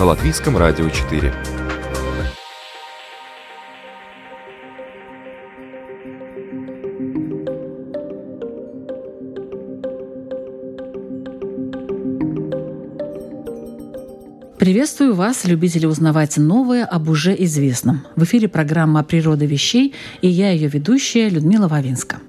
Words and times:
на 0.00 0.06
Латвийском 0.06 0.56
радио 0.56 0.88
4. 0.88 1.30
Приветствую 14.58 15.14
вас, 15.14 15.44
любители 15.44 15.84
узнавать 15.84 16.38
новое 16.38 16.86
об 16.86 17.10
уже 17.10 17.34
известном. 17.44 18.06
В 18.16 18.24
эфире 18.24 18.48
программа 18.48 19.04
«Природа 19.04 19.44
вещей» 19.44 19.94
и 20.22 20.28
я 20.28 20.50
ее 20.50 20.68
ведущая 20.68 21.28
Людмила 21.28 21.68
Вавинска. 21.68 22.22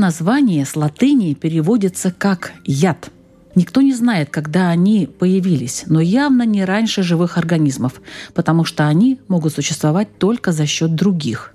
Название 0.00 0.64
с 0.64 0.74
латыни 0.74 1.34
переводится 1.34 2.10
как 2.10 2.52
«яд». 2.64 3.10
Никто 3.54 3.80
не 3.80 3.92
знает, 3.92 4.30
когда 4.30 4.70
они 4.70 5.06
появились, 5.06 5.84
но 5.86 6.00
явно 6.00 6.44
не 6.44 6.64
раньше 6.64 7.02
живых 7.02 7.36
организмов, 7.36 8.00
потому 8.32 8.64
что 8.64 8.86
они 8.86 9.20
могут 9.28 9.52
существовать 9.52 10.18
только 10.18 10.52
за 10.52 10.66
счет 10.66 10.94
других. 10.94 11.52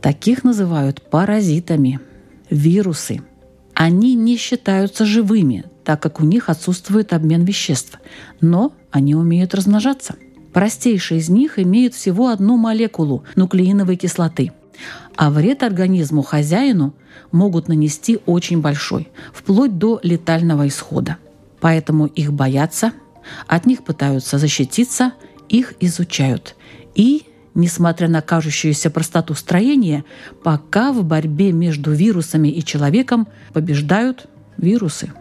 Таких 0.00 0.44
называют 0.44 1.02
паразитами, 1.02 2.00
вирусы. 2.48 3.22
Они 3.74 4.14
не 4.14 4.36
считаются 4.36 5.04
живыми, 5.04 5.64
так 5.84 6.00
как 6.00 6.20
у 6.20 6.24
них 6.24 6.48
отсутствует 6.48 7.12
обмен 7.12 7.44
веществ, 7.44 7.98
но 8.40 8.72
они 8.90 9.14
умеют 9.14 9.54
размножаться. 9.54 10.14
Простейшие 10.52 11.18
из 11.18 11.28
них 11.28 11.58
имеют 11.58 11.94
всего 11.94 12.28
одну 12.28 12.56
молекулу 12.56 13.24
нуклеиновой 13.34 13.96
кислоты– 13.96 14.52
а 15.16 15.30
вред 15.30 15.62
организму 15.62 16.22
хозяину 16.22 16.94
могут 17.32 17.68
нанести 17.68 18.18
очень 18.26 18.60
большой, 18.60 19.08
вплоть 19.32 19.78
до 19.78 20.00
летального 20.02 20.66
исхода. 20.68 21.18
Поэтому 21.60 22.06
их 22.06 22.32
боятся, 22.32 22.92
от 23.46 23.66
них 23.66 23.84
пытаются 23.84 24.38
защититься, 24.38 25.12
их 25.48 25.74
изучают. 25.80 26.56
И, 26.94 27.24
несмотря 27.54 28.08
на 28.08 28.20
кажущуюся 28.20 28.90
простоту 28.90 29.34
строения, 29.34 30.04
пока 30.42 30.92
в 30.92 31.04
борьбе 31.04 31.52
между 31.52 31.92
вирусами 31.92 32.48
и 32.48 32.64
человеком 32.64 33.28
побеждают 33.52 34.26
вирусы. 34.56 35.12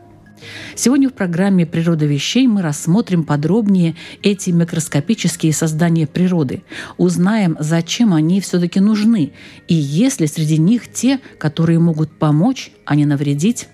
Сегодня 0.75 1.09
в 1.09 1.13
программе 1.13 1.65
«Природа 1.65 2.05
вещей» 2.05 2.47
мы 2.47 2.61
рассмотрим 2.61 3.23
подробнее 3.23 3.95
эти 4.21 4.49
микроскопические 4.49 5.53
создания 5.53 6.07
природы, 6.07 6.63
узнаем, 6.97 7.55
зачем 7.59 8.13
они 8.13 8.41
все-таки 8.41 8.79
нужны, 8.79 9.33
и 9.67 9.73
есть 9.73 10.19
ли 10.19 10.27
среди 10.27 10.57
них 10.57 10.91
те, 10.91 11.19
которые 11.37 11.79
могут 11.79 12.11
помочь, 12.11 12.71
а 12.85 12.95
не 12.95 13.05
навредить. 13.05 13.67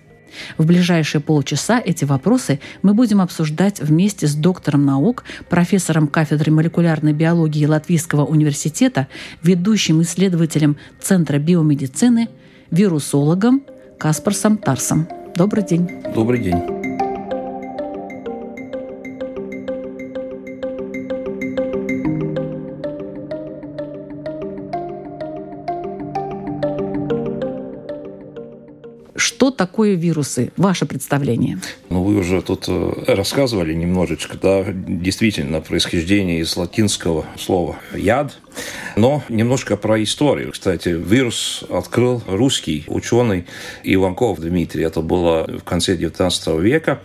В 0.58 0.66
ближайшие 0.66 1.22
полчаса 1.22 1.82
эти 1.84 2.06
вопросы 2.06 2.60
мы 2.82 2.94
будем 2.94 3.22
обсуждать 3.22 3.80
вместе 3.80 4.28
с 4.28 4.36
доктором 4.36 4.86
наук, 4.86 5.24
профессором 5.50 6.08
кафедры 6.08 6.52
молекулярной 6.52 7.14
биологии 7.14 7.66
Латвийского 7.66 8.26
университета, 8.26 9.08
ведущим 9.42 10.02
исследователем 10.02 10.78
Центра 11.02 11.40
биомедицины, 11.40 12.30
вирусологом 12.70 13.64
Каспарсом 13.98 14.58
Тарсом. 14.58 15.19
Добрый 15.40 15.64
день. 15.64 15.90
Добрый 16.14 16.38
день. 16.42 16.79
Такое 29.60 29.96
вирусы? 29.96 30.54
Ваше 30.56 30.86
представление. 30.86 31.60
Ну, 31.90 32.04
вы 32.04 32.16
уже 32.16 32.42
тут 32.42 32.70
э, 32.70 33.04
рассказывали 33.08 33.74
немножечко, 33.74 34.38
да, 34.42 34.64
действительно, 34.72 35.60
происхождение 35.60 36.40
из 36.40 36.56
латинского 36.56 37.26
слова 37.38 37.76
«яд», 37.94 38.38
но 38.96 39.22
немножко 39.28 39.76
про 39.76 40.02
историю. 40.02 40.54
Кстати, 40.54 40.90
вирус 40.90 41.66
открыл 41.70 42.24
русский 42.26 42.86
ученый 42.88 43.48
Иванков 43.84 44.40
Дмитрий. 44.40 44.86
Это 44.86 45.02
было 45.02 45.46
в 45.46 45.64
конце 45.66 45.98
XIX 45.98 46.62
века. 46.62 47.02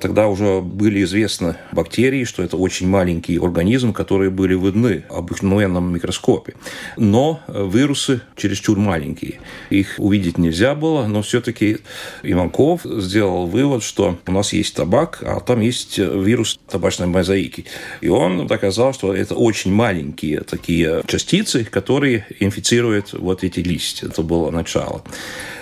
Тогда 0.00 0.28
уже 0.28 0.60
были 0.60 1.02
известны 1.04 1.56
бактерии, 1.72 2.24
что 2.24 2.42
это 2.42 2.56
очень 2.56 2.88
маленькие 2.88 3.40
организмы, 3.42 3.92
которые 3.92 4.30
были 4.30 4.54
видны 4.54 5.04
в 5.08 5.16
обыкновенном 5.16 5.94
микроскопе. 5.94 6.54
Но 6.96 7.40
вирусы 7.48 8.20
чересчур 8.36 8.78
маленькие. 8.78 9.40
Их 9.70 9.94
увидеть 9.98 10.38
нельзя 10.38 10.74
было, 10.74 11.06
но 11.06 11.22
все-таки 11.22 11.78
Иванков 12.22 12.82
сделал 12.84 13.46
вывод, 13.46 13.82
что 13.82 14.18
у 14.26 14.32
нас 14.32 14.52
есть 14.52 14.74
табак, 14.74 15.22
а 15.22 15.40
там 15.40 15.60
есть 15.60 15.98
вирус 15.98 16.58
табачной 16.68 17.06
мозаики. 17.06 17.64
И 18.00 18.08
он 18.08 18.46
доказал, 18.46 18.92
что 18.92 19.14
это 19.14 19.34
очень 19.34 19.72
маленькие 19.72 20.40
такие 20.40 21.02
частицы, 21.06 21.64
которые 21.64 22.26
инфицируют 22.40 23.12
вот 23.12 23.44
эти 23.44 23.60
листья. 23.60 24.08
Это 24.08 24.22
было 24.22 24.50
начало 24.50 25.02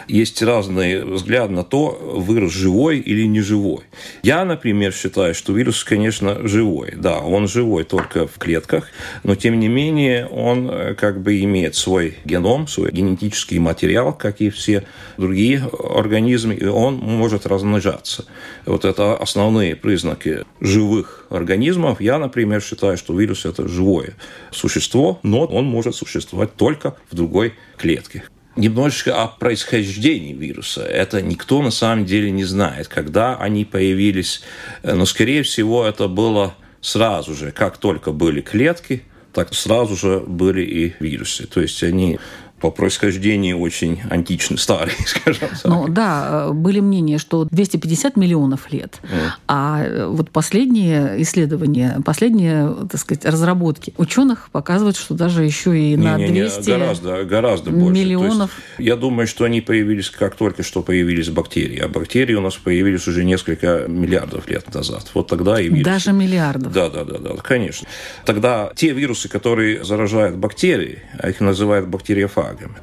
есть 0.08 0.42
разные 0.42 1.04
взгляды 1.04 1.52
на 1.52 1.64
то, 1.64 2.24
вирус 2.26 2.52
живой 2.52 2.98
или 2.98 3.26
не 3.26 3.40
живой. 3.40 3.84
Я, 4.24 4.46
например, 4.46 4.94
считаю, 4.94 5.34
что 5.34 5.52
вирус, 5.52 5.84
конечно, 5.84 6.48
живой. 6.48 6.94
Да, 6.96 7.18
он 7.18 7.46
живой 7.46 7.84
только 7.84 8.26
в 8.26 8.38
клетках, 8.38 8.88
но 9.22 9.34
тем 9.34 9.60
не 9.60 9.68
менее 9.68 10.26
он 10.28 10.70
э, 10.70 10.94
как 10.94 11.20
бы 11.20 11.42
имеет 11.42 11.74
свой 11.74 12.16
геном, 12.24 12.66
свой 12.66 12.90
генетический 12.90 13.58
материал, 13.58 14.14
как 14.14 14.40
и 14.40 14.48
все 14.48 14.86
другие 15.18 15.68
организмы, 15.94 16.54
и 16.54 16.64
он 16.64 16.94
может 16.94 17.46
размножаться. 17.46 18.24
Вот 18.64 18.86
это 18.86 19.14
основные 19.14 19.76
признаки 19.76 20.46
живых 20.58 21.26
организмов. 21.28 22.00
Я, 22.00 22.18
например, 22.18 22.62
считаю, 22.62 22.96
что 22.96 23.12
вирус– 23.12 23.44
это 23.44 23.68
живое 23.68 24.14
существо, 24.50 25.20
но 25.22 25.44
он 25.44 25.66
может 25.66 25.96
существовать 25.96 26.54
только 26.54 26.96
в 27.10 27.14
другой 27.14 27.52
клетке 27.76 28.24
немножечко 28.56 29.22
о 29.22 29.28
происхождении 29.28 30.32
вируса. 30.32 30.82
Это 30.82 31.22
никто 31.22 31.62
на 31.62 31.70
самом 31.70 32.04
деле 32.04 32.30
не 32.30 32.44
знает, 32.44 32.88
когда 32.88 33.36
они 33.36 33.64
появились. 33.64 34.42
Но, 34.82 35.04
скорее 35.06 35.42
всего, 35.42 35.84
это 35.84 36.08
было 36.08 36.54
сразу 36.80 37.34
же, 37.34 37.50
как 37.50 37.78
только 37.78 38.12
были 38.12 38.40
клетки, 38.40 39.02
так 39.32 39.52
сразу 39.54 39.96
же 39.96 40.20
были 40.20 40.62
и 40.62 40.94
вирусы. 41.00 41.46
То 41.46 41.60
есть 41.60 41.82
они 41.82 42.18
по 42.64 42.70
происхождению 42.70 43.58
очень 43.58 44.00
античный, 44.08 44.56
старый, 44.56 44.94
скажем 45.06 45.50
так. 45.50 45.64
Ну 45.64 45.86
да, 45.86 46.48
были 46.50 46.80
мнения, 46.80 47.18
что 47.18 47.44
250 47.44 48.16
миллионов 48.16 48.72
лет, 48.72 49.00
mm. 49.02 49.08
а 49.48 50.06
вот 50.08 50.30
последние 50.30 51.20
исследования, 51.20 52.00
последние, 52.06 52.74
так 52.90 52.98
сказать, 52.98 53.26
разработки 53.26 53.92
ученых 53.98 54.48
показывают, 54.50 54.96
что 54.96 55.12
даже 55.12 55.44
еще 55.44 55.78
и 55.78 55.94
на 55.98 56.16
не, 56.16 56.30
не, 56.30 56.40
200 56.40 56.60
не, 56.60 56.78
гораздо, 56.78 57.24
гораздо 57.24 57.70
больше. 57.70 58.00
миллионов. 58.00 58.50
есть, 58.78 58.88
я 58.88 58.96
думаю, 58.96 59.26
что 59.26 59.44
они 59.44 59.60
появились 59.60 60.08
как 60.08 60.34
только 60.34 60.62
что 60.62 60.80
появились 60.80 61.28
бактерии, 61.28 61.80
а 61.80 61.88
бактерии 61.88 62.34
у 62.34 62.40
нас 62.40 62.54
появились 62.54 63.06
уже 63.06 63.24
несколько 63.24 63.84
миллиардов 63.88 64.48
лет 64.48 64.72
назад. 64.72 65.10
Вот 65.12 65.26
тогда 65.26 65.60
и 65.60 65.64
вирусы. 65.64 65.84
Даже 65.84 66.12
миллиардов? 66.12 66.72
Да, 66.72 66.88
да, 66.88 67.04
да, 67.04 67.18
да, 67.18 67.36
конечно. 67.42 67.86
Тогда 68.24 68.72
те 68.74 68.92
вирусы, 68.92 69.28
которые 69.28 69.84
заражают 69.84 70.36
бактерии, 70.36 71.02
а 71.18 71.28
их 71.28 71.40
называют 71.40 71.88
бактериофаги, 71.88 72.53
бактериофагами. 72.54 72.74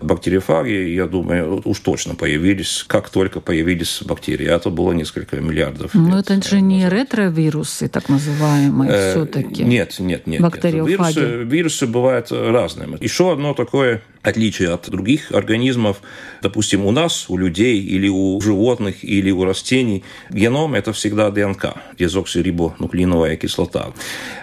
Бактериофаги, 0.00 0.94
я 0.94 1.06
думаю, 1.06 1.62
уж 1.64 1.80
точно 1.80 2.14
появились, 2.14 2.84
как 2.86 3.10
только 3.10 3.40
появились 3.40 4.02
бактерии. 4.04 4.46
А 4.46 4.56
это 4.56 4.70
было 4.70 4.92
несколько 4.92 5.36
миллиардов 5.36 5.94
Но 5.94 6.16
лет. 6.16 6.30
это 6.30 6.48
же 6.48 6.60
не 6.60 6.88
ретровирусы, 6.88 7.88
так 7.88 8.08
называемые, 8.08 8.90
э, 8.90 9.10
все-таки. 9.12 9.64
Нет, 9.64 9.96
нет, 9.98 10.26
нет. 10.26 10.40
Бактериофаги. 10.40 11.18
Вирусы, 11.18 11.44
вирусы 11.44 11.86
бывают 11.86 12.32
разными. 12.32 12.98
Еще 13.00 13.32
одно 13.32 13.54
такое 13.54 14.02
отличие 14.22 14.70
от 14.70 14.88
других 14.90 15.32
организмов, 15.32 16.00
допустим, 16.42 16.84
у 16.84 16.90
нас, 16.90 17.26
у 17.28 17.36
людей 17.36 17.80
или 17.80 18.08
у 18.08 18.40
животных, 18.40 19.04
или 19.04 19.30
у 19.30 19.44
растений, 19.44 20.04
геном– 20.30 20.74
это 20.74 20.92
всегда 20.92 21.30
ДНК, 21.30 21.74
дезоксирибонуклеиновая 21.98 23.36
кислота. 23.36 23.92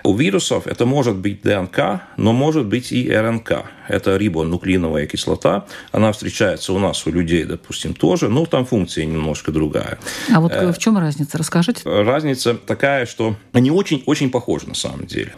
У 0.03 0.15
вирусов 0.15 0.67
это 0.67 0.85
может 0.85 1.15
быть 1.15 1.41
ДНК, 1.41 2.01
но 2.17 2.33
может 2.33 2.65
быть 2.65 2.91
и 2.91 3.09
РНК, 3.09 3.65
это 3.88 4.17
рибонуклеиновая 4.17 4.75
рибонуклеиновая 4.75 5.06
кислота, 5.07 5.66
она 5.92 6.12
встречается 6.12 6.74
у 6.74 6.80
нас, 6.80 7.06
у 7.07 7.12
людей, 7.12 7.44
допустим, 7.44 7.94
тоже, 7.94 8.30
но 8.30 8.45
там 8.45 8.66
функция 8.66 9.06
немножко 9.06 9.51
другая. 9.51 9.98
А 10.33 10.39
вот 10.39 10.51
э, 10.51 10.72
в 10.72 10.77
чем 10.77 10.98
разница? 10.98 11.38
Расскажите. 11.38 11.81
Разница 11.86 12.56
такая, 12.56 13.06
что 13.06 13.36
они 13.54 13.72
очень-очень 13.72 14.30
похожи 14.30 14.68
на 14.68 14.75
самом 14.75 15.06
деле. 15.06 15.33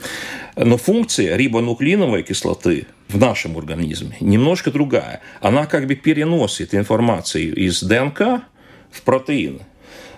Но 0.56 0.78
функция 0.78 1.38
рибонуклеиновой 1.38 2.24
кислоты 2.24 2.88
в 3.08 3.18
нашем 3.18 3.58
организме 3.58 4.18
немножко 4.20 4.72
другая. 4.72 5.22
Она 5.42 5.66
как 5.66 5.88
бы 5.88 5.96
переносит 5.96 6.74
информацию 6.74 7.56
из 7.56 7.84
ДНК 7.84 8.42
в 8.92 9.02
протеины 9.04 9.62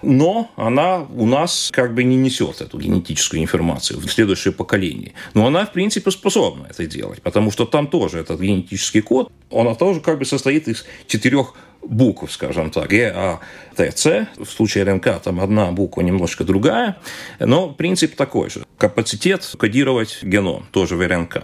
но 0.02 0.52
она 0.56 1.00
у 1.02 1.26
нас 1.26 1.70
как 1.72 1.94
бы 1.94 2.04
не 2.04 2.16
несет 2.16 2.62
эту 2.62 2.80
генетическую 2.80 3.42
информацию 3.42 4.00
в 4.00 4.12
следующее 4.12 4.54
поколение. 4.54 5.14
Но 5.34 5.48
она, 5.48 5.66
в 5.66 5.72
принципе, 5.72 6.12
способна 6.12 6.68
это 6.70 6.86
делать, 6.86 7.22
потому 7.22 7.52
что 7.52 7.66
там 7.66 7.88
тоже 7.88 8.20
этот 8.20 8.40
генетический 8.40 9.02
код, 9.02 9.32
он 9.50 9.76
тоже 9.76 10.00
как 10.02 10.20
бы 10.20 10.26
состоит 10.26 10.68
из 10.68 10.86
четырех 11.08 11.54
букв, 11.82 12.32
скажем 12.32 12.72
так, 12.72 12.90
Г, 12.90 13.14
А, 13.16 13.40
Т, 13.76 13.92
С. 13.96 14.28
В 14.38 14.46
случае 14.46 14.84
РНК 14.84 15.22
там 15.22 15.40
одна 15.40 15.72
буква 15.72 16.02
немножко 16.02 16.44
другая, 16.44 16.98
но 17.40 17.70
принцип 17.70 18.16
такой 18.16 18.50
же. 18.50 18.66
Капацитет 18.78 19.50
кодировать 19.58 20.20
геном 20.22 20.66
тоже 20.72 20.96
в 20.96 21.08
РНК. 21.08 21.44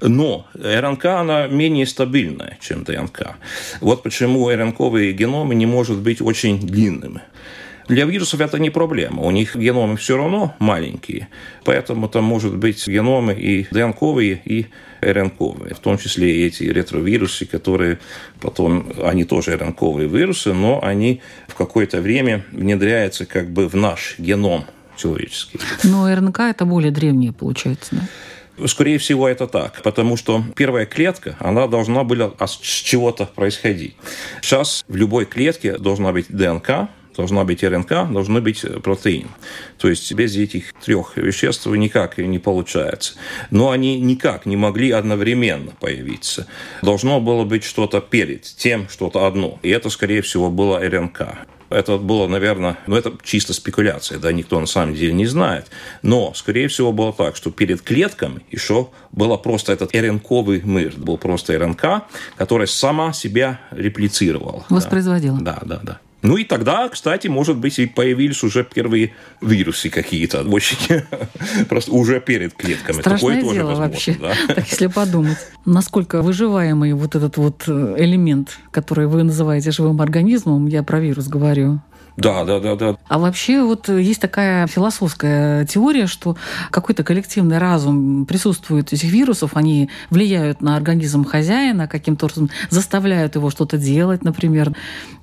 Но 0.00 0.46
РНК, 0.54 1.04
она 1.06 1.46
менее 1.46 1.86
стабильная, 1.86 2.58
чем 2.60 2.84
ДНК. 2.84 3.36
Вот 3.80 4.02
почему 4.02 4.48
РНКовые 4.48 5.12
геномы 5.12 5.54
не 5.54 5.66
может 5.66 5.98
быть 5.98 6.20
очень 6.20 6.58
длинными. 6.58 7.22
Для 7.88 8.04
вирусов 8.06 8.40
это 8.40 8.58
не 8.58 8.70
проблема. 8.70 9.22
У 9.22 9.30
них 9.30 9.56
геномы 9.56 9.96
все 9.96 10.16
равно 10.16 10.54
маленькие. 10.58 11.28
Поэтому 11.64 12.08
там 12.08 12.24
может 12.24 12.56
быть 12.56 12.86
геномы 12.86 13.34
и 13.34 13.66
ДНКовые, 13.70 14.40
и 14.44 14.66
РНКовые. 15.00 15.74
В 15.74 15.78
том 15.80 15.98
числе 15.98 16.34
и 16.34 16.46
эти 16.46 16.64
ретровирусы, 16.64 17.44
которые 17.46 17.98
потом, 18.40 18.92
они 19.02 19.24
тоже 19.24 19.56
РНКовые 19.56 20.08
вирусы, 20.08 20.54
но 20.54 20.82
они 20.82 21.20
в 21.48 21.54
какое-то 21.54 22.00
время 22.00 22.44
внедряются 22.52 23.26
как 23.26 23.50
бы 23.50 23.68
в 23.68 23.74
наш 23.74 24.14
геном 24.18 24.64
человеческий. 24.96 25.60
Но 25.82 26.12
РНК 26.14 26.40
это 26.40 26.64
более 26.64 26.90
древние, 26.90 27.32
получается, 27.32 27.96
да? 27.96 28.66
Скорее 28.68 28.98
всего, 28.98 29.28
это 29.28 29.48
так, 29.48 29.82
потому 29.82 30.16
что 30.16 30.44
первая 30.54 30.86
клетка, 30.86 31.34
она 31.40 31.66
должна 31.66 32.04
была 32.04 32.32
с 32.38 32.56
чего-то 32.56 33.26
происходить. 33.26 33.96
Сейчас 34.42 34.84
в 34.86 34.94
любой 34.94 35.24
клетке 35.24 35.76
должна 35.76 36.12
быть 36.12 36.26
ДНК, 36.28 36.88
должна 37.16 37.44
быть 37.44 37.62
РНК, 37.62 38.10
должны 38.12 38.40
быть 38.40 38.64
э, 38.64 38.80
протеин. 38.80 39.28
То 39.78 39.88
есть 39.88 40.12
без 40.12 40.36
этих 40.36 40.72
трех 40.74 41.16
веществ 41.16 41.66
никак 41.66 42.18
не 42.18 42.38
получается. 42.38 43.14
Но 43.50 43.70
они 43.70 44.00
никак 44.00 44.46
не 44.46 44.56
могли 44.56 44.90
одновременно 44.90 45.72
появиться. 45.80 46.46
Должно 46.82 47.20
было 47.20 47.44
быть 47.44 47.64
что-то 47.64 48.00
перед 48.00 48.42
тем, 48.42 48.88
что-то 48.88 49.26
одно. 49.26 49.58
И 49.62 49.70
это, 49.70 49.90
скорее 49.90 50.22
всего, 50.22 50.50
было 50.50 50.80
РНК. 50.80 51.46
Это 51.70 51.98
было, 51.98 52.28
наверное, 52.28 52.78
ну 52.86 52.94
это 52.94 53.12
чисто 53.22 53.52
спекуляция, 53.52 54.18
да, 54.18 54.30
никто 54.32 54.60
на 54.60 54.66
самом 54.66 54.94
деле 54.94 55.12
не 55.12 55.26
знает. 55.26 55.66
Но, 56.02 56.32
скорее 56.34 56.68
всего, 56.68 56.92
было 56.92 57.12
так, 57.12 57.34
что 57.36 57.50
перед 57.50 57.82
клетками 57.82 58.42
еще 58.50 58.90
было 59.10 59.36
просто 59.36 59.72
этот 59.72 59.94
РНКовый 59.94 60.60
мир, 60.62 60.94
был 60.96 61.18
просто 61.18 61.58
РНК, 61.58 62.04
которая 62.36 62.66
сама 62.66 63.12
себя 63.12 63.60
реплицировала. 63.72 64.64
Воспроизводила. 64.68 65.38
Да, 65.40 65.58
да, 65.64 65.80
да. 65.82 66.00
Ну 66.24 66.38
и 66.38 66.44
тогда, 66.44 66.88
кстати, 66.88 67.28
может 67.28 67.58
быть, 67.58 67.78
и 67.78 67.84
появились 67.84 68.42
уже 68.42 68.64
первые 68.64 69.12
вирусы 69.42 69.90
какие-то, 69.90 70.40
очень 70.40 70.78
просто 71.68 71.92
уже 71.92 72.18
перед 72.18 72.54
клетками. 72.54 73.02
Страшное 73.02 73.36
Такое 73.36 73.54
дело 73.54 73.68
тоже 73.68 73.80
вообще, 73.82 74.16
да? 74.18 74.32
так, 74.54 74.66
если 74.66 74.86
подумать. 74.86 75.36
Насколько 75.66 76.22
выживаемый 76.22 76.94
вот 76.94 77.14
этот 77.14 77.36
вот 77.36 77.64
э, 77.66 77.96
элемент, 77.98 78.58
который 78.70 79.06
вы 79.06 79.22
называете 79.22 79.70
живым 79.70 80.00
организмом, 80.00 80.66
я 80.66 80.82
про 80.82 80.98
вирус 80.98 81.28
говорю, 81.28 81.80
да, 82.16 82.44
да, 82.44 82.60
да, 82.60 82.76
да. 82.76 82.96
А 83.08 83.18
вообще 83.18 83.62
вот 83.62 83.88
есть 83.88 84.20
такая 84.20 84.66
философская 84.66 85.64
теория, 85.66 86.06
что 86.06 86.36
какой-то 86.70 87.02
коллективный 87.02 87.58
разум 87.58 88.24
присутствует 88.26 88.92
этих 88.92 89.10
вирусов, 89.10 89.56
они 89.56 89.90
влияют 90.10 90.60
на 90.60 90.76
организм 90.76 91.24
хозяина, 91.24 91.88
каким-то 91.88 92.26
образом 92.26 92.50
заставляют 92.70 93.34
его 93.34 93.50
что-то 93.50 93.78
делать, 93.78 94.22
например. 94.22 94.72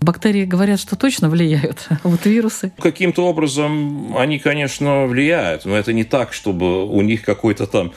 Бактерии 0.02 0.46
говорят, 0.46 0.80
что 0.80 0.96
точно 0.96 1.30
влияют, 1.30 1.88
а 1.90 2.00
вот 2.04 2.26
вирусы... 2.26 2.72
Каким-то 2.80 3.26
образом 3.28 4.18
они, 4.18 4.40
конечно, 4.40 5.06
влияют, 5.06 5.66
но 5.66 5.78
это 5.78 5.94
не 5.94 6.04
так, 6.04 6.34
чтобы 6.34 6.86
у 6.86 7.02
них 7.02 7.24
какой-то 7.24 7.68
там 7.68 7.92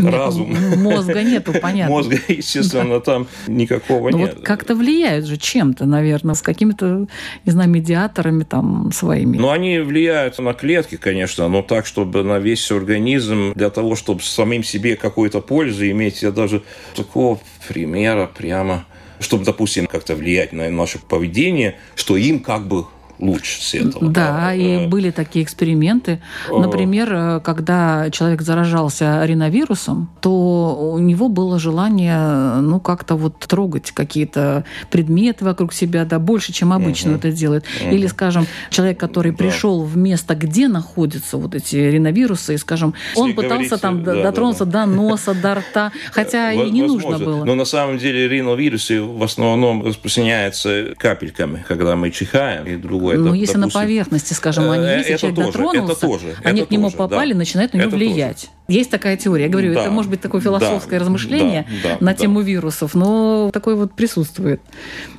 нет, 0.00 0.14
разум. 0.14 0.54
Мозга 0.76 1.22
нету, 1.22 1.52
понятно. 1.60 1.94
Мозга, 1.94 2.18
естественно, 2.28 3.00
там 3.00 3.26
никакого 3.46 4.10
но 4.10 4.18
нет. 4.18 4.34
Вот 4.36 4.44
как-то 4.44 4.74
влияют 4.74 5.26
же 5.26 5.36
чем-то, 5.36 5.86
наверное, 5.86 6.34
с 6.34 6.42
какими-то, 6.42 7.06
не 7.44 7.52
знаю, 7.52 7.68
медиаторами 7.70 7.95
медиаторами 7.96 8.44
там 8.44 8.92
своими. 8.92 9.36
Ну, 9.36 9.50
они 9.50 9.78
влияют 9.78 10.38
на 10.38 10.52
клетки, 10.52 10.96
конечно, 10.96 11.48
но 11.48 11.62
так, 11.62 11.86
чтобы 11.86 12.22
на 12.22 12.38
весь 12.38 12.70
организм, 12.70 13.52
для 13.54 13.70
того, 13.70 13.96
чтобы 13.96 14.22
самим 14.22 14.62
себе 14.62 14.96
какую-то 14.96 15.40
пользу 15.40 15.88
иметь, 15.90 16.22
я 16.22 16.30
даже 16.30 16.62
такого 16.94 17.40
примера 17.68 18.26
прямо 18.26 18.84
чтобы, 19.18 19.46
допустим, 19.46 19.86
как-то 19.86 20.14
влиять 20.14 20.52
на 20.52 20.68
наше 20.68 20.98
поведение, 20.98 21.76
что 21.94 22.18
им 22.18 22.40
как 22.40 22.68
бы 22.68 22.84
лучше 23.18 23.62
с 23.62 23.74
этого. 23.74 24.06
Да, 24.06 24.40
да, 24.40 24.54
и 24.54 24.86
были 24.86 25.10
такие 25.10 25.44
эксперименты. 25.44 26.20
Например, 26.50 27.12
э, 27.12 27.40
когда 27.40 28.10
человек 28.10 28.42
заражался 28.42 29.24
риновирусом, 29.24 30.10
то 30.20 30.92
у 30.94 30.98
него 30.98 31.28
было 31.28 31.58
желание, 31.58 32.60
ну, 32.60 32.80
как-то 32.80 33.16
вот 33.16 33.38
трогать 33.40 33.92
какие-то 33.92 34.64
предметы 34.90 35.44
вокруг 35.44 35.72
себя, 35.72 36.04
да, 36.04 36.18
больше, 36.18 36.52
чем 36.52 36.72
обычно 36.72 37.12
угу. 37.12 37.18
это 37.18 37.32
делает. 37.32 37.64
Угу. 37.80 37.94
Или, 37.94 38.06
скажем, 38.06 38.46
человек, 38.70 38.98
который 38.98 39.32
да. 39.32 39.38
пришел 39.38 39.82
в 39.82 39.96
место, 39.96 40.34
где 40.34 40.68
находятся 40.68 41.36
вот 41.36 41.54
эти 41.54 41.76
риновирусы, 41.76 42.54
и, 42.54 42.58
скажем, 42.58 42.94
Если 43.10 43.20
он 43.20 43.34
пытался 43.34 43.54
говорите, 43.56 43.76
там 43.76 44.04
да, 44.04 44.22
дотронуться 44.22 44.64
да, 44.64 44.84
да. 44.84 44.86
до 44.86 44.92
носа, 44.92 45.34
до 45.34 45.54
рта, 45.54 45.92
хотя 46.12 46.52
и 46.52 46.70
не 46.70 46.82
нужно 46.82 47.18
было. 47.18 47.44
Но 47.44 47.54
на 47.54 47.64
самом 47.64 47.98
деле 47.98 48.28
риновирусы 48.28 49.02
в 49.02 49.22
основном 49.22 49.84
распространяются 49.84 50.94
капельками, 50.96 51.64
когда 51.66 51.96
мы 51.96 52.10
чихаем, 52.10 52.66
и 52.66 52.76
другое 53.14 53.16
другое. 53.16 53.34
Ну, 53.34 53.40
если 53.40 53.54
допустим, 53.54 53.80
на 53.80 53.86
поверхности, 53.86 54.32
скажем, 54.32 54.70
они 54.70 54.86
есть, 54.86 55.08
если 55.10 55.16
человек 55.16 55.36
тоже, 55.36 55.52
дотронулся, 55.52 55.92
это 55.92 56.00
тоже, 56.00 56.36
они 56.44 56.60
это 56.60 56.68
к 56.68 56.70
нему 56.70 56.84
тоже, 56.84 56.96
попали, 56.96 57.32
да. 57.32 57.38
начинают 57.38 57.72
на 57.72 57.78
него 57.78 57.88
это 57.88 57.96
влиять. 57.96 58.40
Тоже. 58.42 58.55
Есть 58.68 58.90
такая 58.90 59.16
теория. 59.16 59.44
Я 59.44 59.50
говорю, 59.50 59.74
да, 59.74 59.82
это 59.82 59.90
может 59.90 60.10
быть 60.10 60.20
такое 60.20 60.40
философское 60.40 60.98
да, 60.98 61.04
размышление 61.04 61.66
да, 61.82 61.90
да, 61.90 61.96
на 62.00 62.12
да. 62.12 62.14
тему 62.14 62.40
вирусов, 62.40 62.94
но 62.94 63.50
такое 63.52 63.76
вот 63.76 63.94
присутствует. 63.94 64.60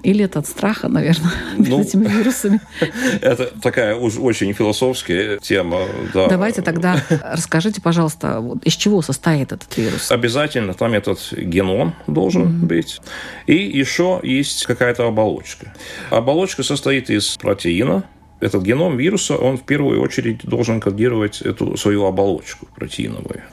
Или 0.04 0.26
это 0.26 0.40
от 0.40 0.48
страха, 0.48 0.90
наверное, 0.90 1.32
ну, 1.58 1.82
этими 1.82 2.08
вирусами. 2.08 2.60
Это 3.22 3.52
такая 3.62 3.96
уж 3.96 4.18
очень 4.18 4.54
философская 4.54 5.38
тема. 5.40 5.82
Да. 6.14 6.28
Давайте 6.28 6.62
тогда 6.62 7.02
расскажите, 7.24 7.82
пожалуйста, 7.82 8.40
вот 8.40 8.64
из 8.64 8.74
чего 8.74 9.02
состоит 9.02 9.52
этот 9.52 9.76
вирус? 9.78 10.12
Обязательно 10.12 10.74
там 10.74 10.94
этот 10.94 11.20
геном 11.32 11.96
должен 12.08 12.44
mm-hmm. 12.44 12.66
быть. 12.66 13.00
И 13.46 13.56
еще 13.56 14.20
есть 14.24 14.66
какая-то 14.66 15.08
оболочка. 15.08 15.74
Оболочка 16.10 16.64
состоит 16.64 17.10
из 17.10 17.38
протеина, 17.38 18.04
этот 18.40 18.64
геном 18.64 18.98
вируса, 18.98 19.36
он 19.36 19.58
в 19.58 19.64
первую 19.64 20.02
очередь 20.02 20.44
должен 20.44 20.80
кодировать 20.80 21.42
эту 21.42 21.76
свою 21.78 22.06
оболочку 22.06 22.68
протеиновую. 22.76 23.44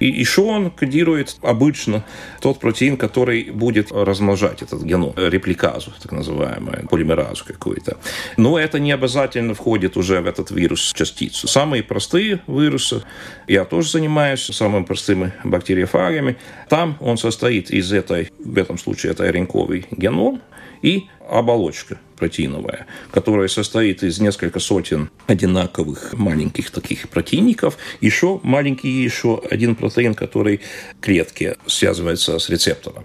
И 0.00 0.06
еще 0.06 0.42
он 0.42 0.70
кодирует 0.70 1.36
обычно 1.42 2.04
тот 2.40 2.60
протеин, 2.60 2.96
который 2.96 3.50
будет 3.50 3.90
размножать 3.90 4.62
этот 4.62 4.82
геном, 4.82 5.14
репликазу, 5.16 5.92
так 6.02 6.12
называемую, 6.12 6.88
полимеразу 6.88 7.44
какую-то. 7.44 7.98
Но 8.36 8.58
это 8.58 8.78
не 8.78 8.92
обязательно 8.92 9.54
входит 9.54 9.96
уже 9.96 10.20
в 10.20 10.26
этот 10.26 10.50
вирус 10.50 10.92
частицу. 10.94 11.48
Самые 11.48 11.82
простые 11.82 12.40
вирусы, 12.46 13.02
я 13.48 13.64
тоже 13.64 13.90
занимаюсь 13.90 14.44
самыми 14.44 14.84
простыми 14.84 15.32
бактериофагами, 15.44 16.36
там 16.68 16.96
он 17.00 17.16
состоит 17.16 17.70
из 17.70 17.92
этой, 17.92 18.30
в 18.38 18.58
этом 18.58 18.78
случае 18.78 19.12
это 19.12 19.28
ренковый 19.30 19.86
геном, 19.90 20.42
и 20.82 21.06
оболочка 21.28 21.98
протеиновая, 22.16 22.86
которая 23.10 23.48
состоит 23.48 24.02
из 24.02 24.20
нескольких 24.20 24.62
сотен 24.62 25.10
одинаковых 25.26 26.14
маленьких 26.14 26.70
таких 26.70 27.08
протеинников, 27.08 27.76
еще 28.00 28.40
маленький 28.42 28.90
еще 29.02 29.42
один 29.50 29.74
протеин, 29.74 30.14
который 30.14 30.60
клетки 31.00 31.56
связывается 31.66 32.38
с 32.38 32.48
рецептором. 32.48 33.04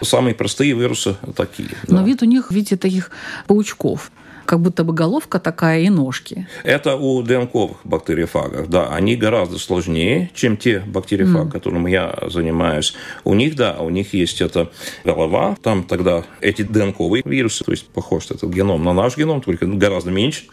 Самые 0.00 0.34
простые 0.34 0.74
вирусы 0.74 1.16
такие. 1.36 1.70
Но 1.86 1.98
да. 1.98 2.04
вид 2.04 2.22
у 2.22 2.26
них 2.26 2.50
в 2.50 2.54
виде 2.54 2.76
таких 2.76 3.10
паучков. 3.46 4.10
Как 4.44 4.60
будто 4.60 4.84
бы 4.84 4.92
головка 4.92 5.38
такая 5.38 5.80
и 5.80 5.88
ножки. 5.88 6.46
Это 6.64 6.96
у 6.96 7.22
ДНКовых 7.22 7.78
бактериофагов, 7.84 8.68
да. 8.68 8.88
Они 8.88 9.16
гораздо 9.16 9.58
сложнее, 9.58 10.30
чем 10.34 10.56
те 10.56 10.80
бактериофаги, 10.80 11.48
mm. 11.48 11.50
которыми 11.50 11.90
я 11.90 12.18
занимаюсь. 12.28 12.94
У 13.24 13.34
них, 13.34 13.56
да, 13.56 13.78
у 13.80 13.90
них 13.90 14.14
есть 14.14 14.40
эта 14.40 14.70
голова, 15.04 15.56
там 15.62 15.84
тогда 15.84 16.24
эти 16.40 16.62
ДНКовые 16.62 17.22
вирусы, 17.24 17.64
то 17.64 17.72
есть 17.72 17.86
похож 17.88 18.30
этот 18.30 18.52
геном 18.52 18.84
на 18.84 18.92
наш 18.92 19.16
геном, 19.16 19.40
только 19.40 19.66
гораздо 19.66 20.10
меньше. 20.10 20.44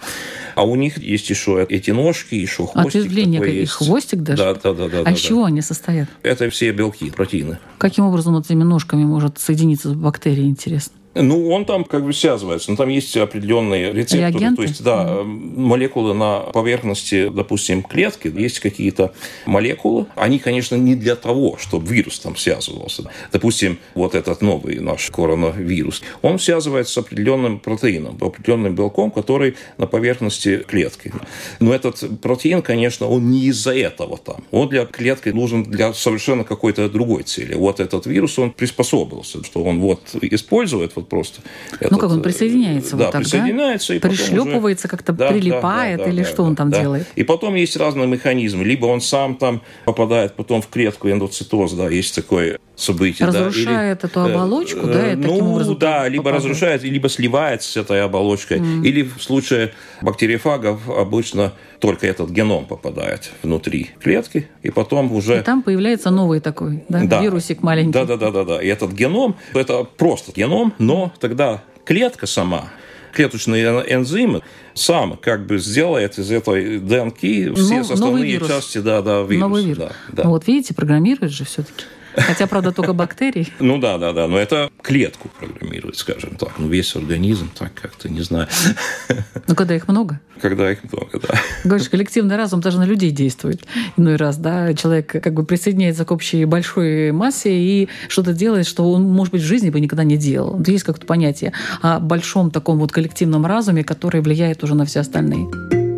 А 0.56 0.64
у 0.64 0.76
них 0.76 0.98
есть 0.98 1.30
еще 1.30 1.66
эти 1.70 1.92
ножки, 1.92 2.36
еще 2.36 2.68
хвостик. 2.68 3.02
Ответвление 3.02 3.62
и 3.62 3.66
хвостик 3.66 4.22
даже? 4.22 4.44
Да, 4.44 4.54
да, 4.54 4.74
да. 4.74 4.90
да 4.90 5.04
а 5.06 5.12
из 5.12 5.20
чего 5.20 5.46
они 5.46 5.62
состоят? 5.62 6.10
Это 6.24 6.50
все 6.50 6.72
белки, 6.72 7.10
протеины. 7.12 7.60
Каким 7.78 8.06
образом 8.06 8.34
вот 8.34 8.46
этими 8.46 8.64
ножками 8.64 9.04
может 9.04 9.40
соединиться 9.40 9.90
бактерия, 9.90 10.46
интересно? 10.46 10.99
Ну, 11.16 11.50
он 11.50 11.66
там 11.66 11.84
как 11.86 12.06
бы 12.06 12.14
связывается, 12.14 12.70
но 12.70 12.78
там 12.78 12.88
есть 12.90 13.18
определенные 13.18 13.92
рецепторы. 13.92 14.32
Реагенты? 14.32 14.56
То 14.56 14.62
есть, 14.62 14.84
да, 14.84 15.22
молекулы 15.24 16.14
на 16.14 16.40
поверхности, 16.40 17.30
допустим, 17.30 17.82
клетки, 17.82 18.32
есть 18.34 18.60
какие-то 18.60 19.14
молекулы. 19.48 20.06
Они, 20.16 20.38
конечно, 20.38 20.76
не 20.76 20.96
для 20.96 21.16
того, 21.16 21.58
чтобы 21.60 21.88
вирус 21.94 22.20
там 22.20 22.36
связывался. 22.36 23.10
Допустим, 23.32 23.80
вот 23.96 24.14
этот 24.14 24.42
новый 24.42 24.80
наш 24.80 25.10
коронавирус, 25.10 26.04
он 26.22 26.38
связывается 26.38 26.94
с 26.94 26.98
определенным 27.00 27.60
протеином, 27.60 28.18
определенным 28.22 28.76
белком, 28.76 29.10
который 29.10 29.56
на 29.78 29.88
поверхности 29.88 30.58
клетки. 30.58 31.12
Но 31.60 31.74
этот 31.74 32.22
протеин, 32.22 32.62
конечно, 32.62 33.08
он 33.08 33.32
не 33.32 33.48
из-за 33.48 33.76
этого 33.76 34.18
там. 34.18 34.44
Он 34.52 34.70
для 34.70 34.86
клетки 34.86 35.30
нужен 35.30 35.64
для 35.64 35.92
совершенно 35.94 36.44
какой-то 36.44 36.88
другой 36.88 37.24
цели. 37.24 37.56
Вот 37.56 37.80
этот 37.80 38.06
вирус, 38.06 38.38
он 38.38 38.52
приспособился, 38.52 39.44
что 39.44 39.64
он 39.64 39.80
вот 39.80 40.02
использует 40.22 40.94
вот 41.00 41.10
просто. 41.10 41.42
Ну 41.90 41.98
как 41.98 42.12
он 42.12 42.22
присоединяется 42.22 42.96
да, 42.96 43.06
вот 43.06 43.12
так, 43.12 43.22
присоединяется. 43.22 43.94
Да? 43.94 43.96
И 43.96 44.00
Пришлепывается, 44.00 44.88
уже... 44.88 44.92
как-то 44.92 45.14
да, 45.14 45.30
прилипает 45.30 45.98
да, 45.98 46.06
да, 46.06 46.10
или 46.10 46.24
да, 46.24 46.28
что 46.28 46.38
да, 46.38 46.44
он 46.44 46.56
там 46.56 46.70
да. 46.70 46.82
делает? 46.82 47.08
И 47.16 47.24
потом 47.24 47.56
есть 47.56 47.76
разные 47.78 48.08
механизмы. 48.08 48.64
Либо 48.64 48.86
он 48.86 49.02
сам 49.02 49.36
там 49.36 49.62
попадает 49.86 50.36
потом 50.36 50.62
в 50.62 50.68
клетку 50.68 51.10
эндоцитоз, 51.10 51.74
да, 51.74 51.90
есть 51.90 52.16
такое 52.16 52.60
событие. 52.80 53.28
Разрушает 53.28 54.00
да, 54.02 54.08
эту 54.08 54.20
э, 54.22 54.32
оболочку, 54.32 54.88
э, 54.88 54.94
да, 54.94 55.12
и 55.14 55.16
ну, 55.16 55.54
образом 55.54 55.78
да, 55.78 56.08
либо 56.08 56.24
попадает. 56.24 56.44
разрушает, 56.44 56.84
либо 56.84 57.10
сливается 57.10 57.72
с 57.72 57.78
этой 57.78 58.04
оболочкой. 58.04 58.60
Mm. 58.60 58.86
Или 58.86 59.04
в 59.04 59.22
случае 59.22 59.74
бактериофагов 60.02 60.90
обычно 60.90 61.54
только 61.80 62.08
этот 62.08 62.30
геном 62.30 62.66
попадает 62.66 63.32
внутри 63.44 63.92
клетки, 64.02 64.48
и 64.64 64.70
потом 64.70 65.12
уже... 65.12 65.40
И 65.40 65.42
там 65.42 65.62
появляется 65.62 66.10
новый 66.10 66.40
такой, 66.40 66.84
да, 66.90 67.04
да. 67.04 67.22
вирусик 67.22 67.62
маленький. 67.62 67.92
Да-да-да. 67.92 68.62
И 68.62 68.68
этот 68.68 68.92
геном, 68.92 69.36
это 69.54 69.84
просто 69.84 70.32
геном, 70.32 70.74
но 70.78 71.14
тогда 71.20 71.64
клетка 71.86 72.28
сама, 72.28 72.70
клеточные 73.14 73.66
энзимы 73.66 74.42
сам 74.74 75.18
как 75.18 75.46
бы 75.46 75.58
сделает 75.58 76.18
из 76.20 76.32
этой 76.32 76.80
ДНК 76.80 77.18
все 77.18 77.78
ну, 77.78 77.84
составные 77.84 78.40
части 78.40 78.78
да, 78.80 79.02
да, 79.02 79.22
вируса. 79.22 79.40
Новый 79.40 79.66
вирус. 79.66 79.78
Да, 79.78 79.92
да. 80.12 80.24
Ну 80.24 80.30
вот 80.30 80.48
видите, 80.48 80.74
программирует 80.74 81.32
же 81.32 81.46
все-таки. 81.46 81.84
Хотя, 82.28 82.48
правда, 82.48 82.72
только 82.72 82.94
бактерий. 82.94 83.52
Ну 83.60 83.78
да, 83.78 83.98
да, 83.98 84.14
да. 84.14 84.28
Но 84.28 84.38
это 84.38 84.70
клетку 84.82 85.30
программирует, 85.40 85.98
скажем 85.98 86.36
так. 86.38 86.58
Ну, 86.58 86.68
весь 86.68 86.96
организм, 86.96 87.50
так 87.58 87.74
как-то, 87.74 88.10
не 88.10 88.22
знаю. 88.22 88.48
Ну, 89.48 89.56
когда 89.56 89.76
их 89.76 89.88
много. 89.88 90.20
Когда 90.42 90.72
их 90.72 90.80
много, 90.92 91.20
да. 91.20 91.36
Говоришь, 91.64 91.90
коллективный 91.90 92.36
разум 92.36 92.62
даже 92.62 92.78
на 92.78 92.86
людей 92.86 93.12
действует 93.12 93.64
иной 93.98 94.16
раз, 94.16 94.38
да. 94.38 94.74
Человек 94.74 95.08
как 95.08 95.34
бы 95.34 95.44
присоединяется 95.44 96.06
к 96.06 96.12
общей 96.12 96.46
большой 96.46 97.12
массе 97.12 97.52
и 97.52 97.90
что-то 98.08 98.34
делает, 98.34 98.68
что 98.68 98.92
он, 98.92 99.04
может 99.04 99.34
быть, 99.34 99.42
в 99.42 99.46
жизни 99.46 99.70
бы 99.70 99.80
никогда 99.80 100.04
не 100.04 100.18
делал. 100.18 100.62
Есть 100.66 100.84
как-то 100.84 101.06
понятие 101.06 101.54
о 101.82 102.00
большом 102.00 102.52
таком 102.52 102.78
вот 102.80 102.92
коллективном 102.92 103.46
разуме, 103.46 103.84
который 103.84 104.22
влияет 104.22 104.64
уже 104.64 104.76
на 104.76 104.86
все 104.86 105.00
остальные. 105.00 105.89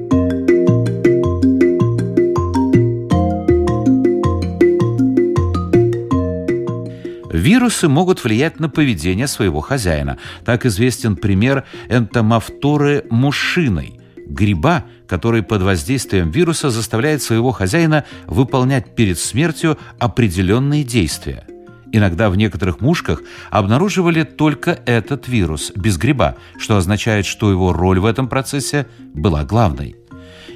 Вирусы 7.42 7.88
могут 7.88 8.24
влиять 8.24 8.60
на 8.60 8.70
поведение 8.70 9.26
своего 9.26 9.62
хозяина. 9.62 10.20
Так 10.46 10.68
известен 10.68 11.16
пример 11.16 11.64
энтомофторы 11.90 13.06
мушиной– 13.10 14.00
гриба, 14.28 14.86
который 15.08 15.42
под 15.42 15.64
воздействием 15.64 16.30
вируса 16.30 16.70
заставляет 16.70 17.24
своего 17.24 17.52
хозяина 17.52 18.06
выполнять 18.28 18.96
перед 18.96 19.18
смертью 19.18 19.80
определенные 19.98 20.84
действия. 20.84 21.44
Иногда 21.92 22.30
в 22.30 22.38
некоторых 22.38 22.80
мушках 22.80 23.24
обнаруживали 23.50 24.22
только 24.22 24.80
этот 24.86 25.28
вирус, 25.28 25.72
без 25.76 25.98
гриба, 25.98 26.38
что 26.60 26.78
означает, 26.78 27.26
что 27.26 27.50
его 27.50 27.74
роль 27.74 28.00
в 28.00 28.06
этом 28.06 28.28
процессе 28.28 28.86
была 29.16 29.44
главной. 29.46 29.96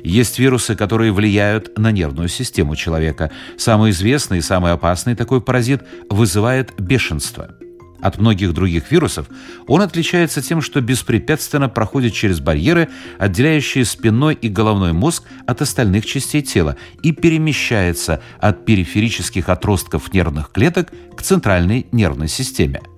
Есть 0.05 0.37
вирусы, 0.37 0.75
которые 0.75 1.11
влияют 1.11 1.79
на 1.79 1.91
нервную 1.91 2.29
систему 2.29 2.75
человека. 2.75 3.31
Самый 3.57 3.89
известный 3.89 4.37
и 4.37 4.41
самый 4.41 4.71
опасный 4.71 5.15
такой 5.15 5.41
паразит 5.41 5.81
вызывает 6.11 6.79
бешенство. 6.79 7.49
От 8.01 8.19
многих 8.19 8.53
других 8.53 8.91
вирусов 8.91 9.27
он 9.65 9.81
отличается 9.81 10.43
тем, 10.43 10.61
что 10.61 10.79
беспрепятственно 10.79 11.69
проходит 11.69 12.13
через 12.13 12.39
барьеры, 12.39 12.87
отделяющие 13.17 13.83
спинной 13.83 14.35
и 14.35 14.47
головной 14.47 14.93
мозг 14.93 15.23
от 15.47 15.63
остальных 15.63 16.05
частей 16.05 16.43
тела, 16.43 16.77
и 17.01 17.11
перемещается 17.11 18.21
от 18.39 18.63
периферических 18.63 19.49
отростков 19.49 20.13
нервных 20.13 20.51
клеток 20.51 20.91
к 21.17 21.23
центральной 21.23 21.87
нервной 21.91 22.27
системе– 22.27 22.83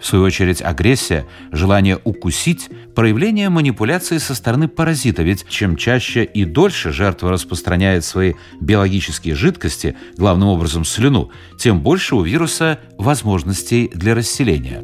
в 0.00 0.06
свою 0.06 0.24
очередь, 0.24 0.62
агрессия, 0.62 1.26
желание 1.52 1.98
укусить– 2.04 2.68
проявление 2.94 3.48
манипуляции 3.48 4.18
со 4.18 4.34
стороны 4.34 4.68
паразита, 4.68 5.22
ведь 5.22 5.48
чем 5.48 5.76
чаще 5.76 6.24
и 6.24 6.44
дольше 6.44 6.92
жертва 6.92 7.30
распространяет 7.30 8.04
свои 8.04 8.34
биологические 8.60 9.34
жидкости, 9.34 9.96
главным 10.16 10.48
образом 10.48 10.84
слюну, 10.84 11.30
тем 11.58 11.80
больше 11.80 12.16
у 12.16 12.22
вируса 12.22 12.78
возможностей 12.96 13.90
для 13.94 14.14
расселения. 14.14 14.82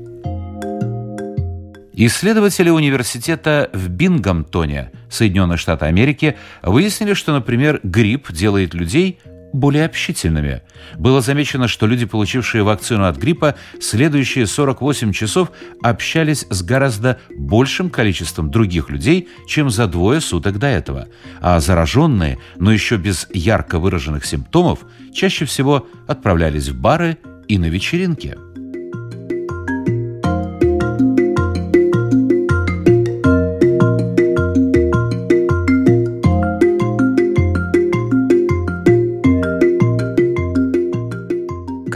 Исследователи 1.96 2.70
университета 2.70 3.70
в 3.72 3.88
Бингамтоне, 3.88 4.90
Соединенные 5.08 5.58
Штаты 5.58 5.84
Америки, 5.86 6.36
выяснили, 6.62 7.14
что, 7.14 7.32
например, 7.32 7.78
грипп 7.84 8.32
делает 8.32 8.74
людей 8.74 9.20
более 9.54 9.84
общительными. 9.84 10.62
Было 10.98 11.20
замечено, 11.20 11.68
что 11.68 11.86
люди, 11.86 12.04
получившие 12.04 12.64
вакцину 12.64 13.04
от 13.04 13.16
гриппа, 13.16 13.54
следующие 13.80 14.46
48 14.46 15.12
часов 15.12 15.52
общались 15.80 16.44
с 16.50 16.62
гораздо 16.62 17.20
большим 17.38 17.88
количеством 17.88 18.50
других 18.50 18.90
людей, 18.90 19.28
чем 19.46 19.70
за 19.70 19.86
двое 19.86 20.20
суток 20.20 20.58
до 20.58 20.66
этого. 20.66 21.06
А 21.40 21.60
зараженные, 21.60 22.38
но 22.56 22.72
еще 22.72 22.96
без 22.96 23.28
ярко 23.32 23.78
выраженных 23.78 24.26
симптомов, 24.26 24.80
чаще 25.12 25.44
всего 25.44 25.86
отправлялись 26.08 26.68
в 26.68 26.80
бары 26.80 27.16
и 27.46 27.56
на 27.56 27.66
вечеринки. 27.66 28.36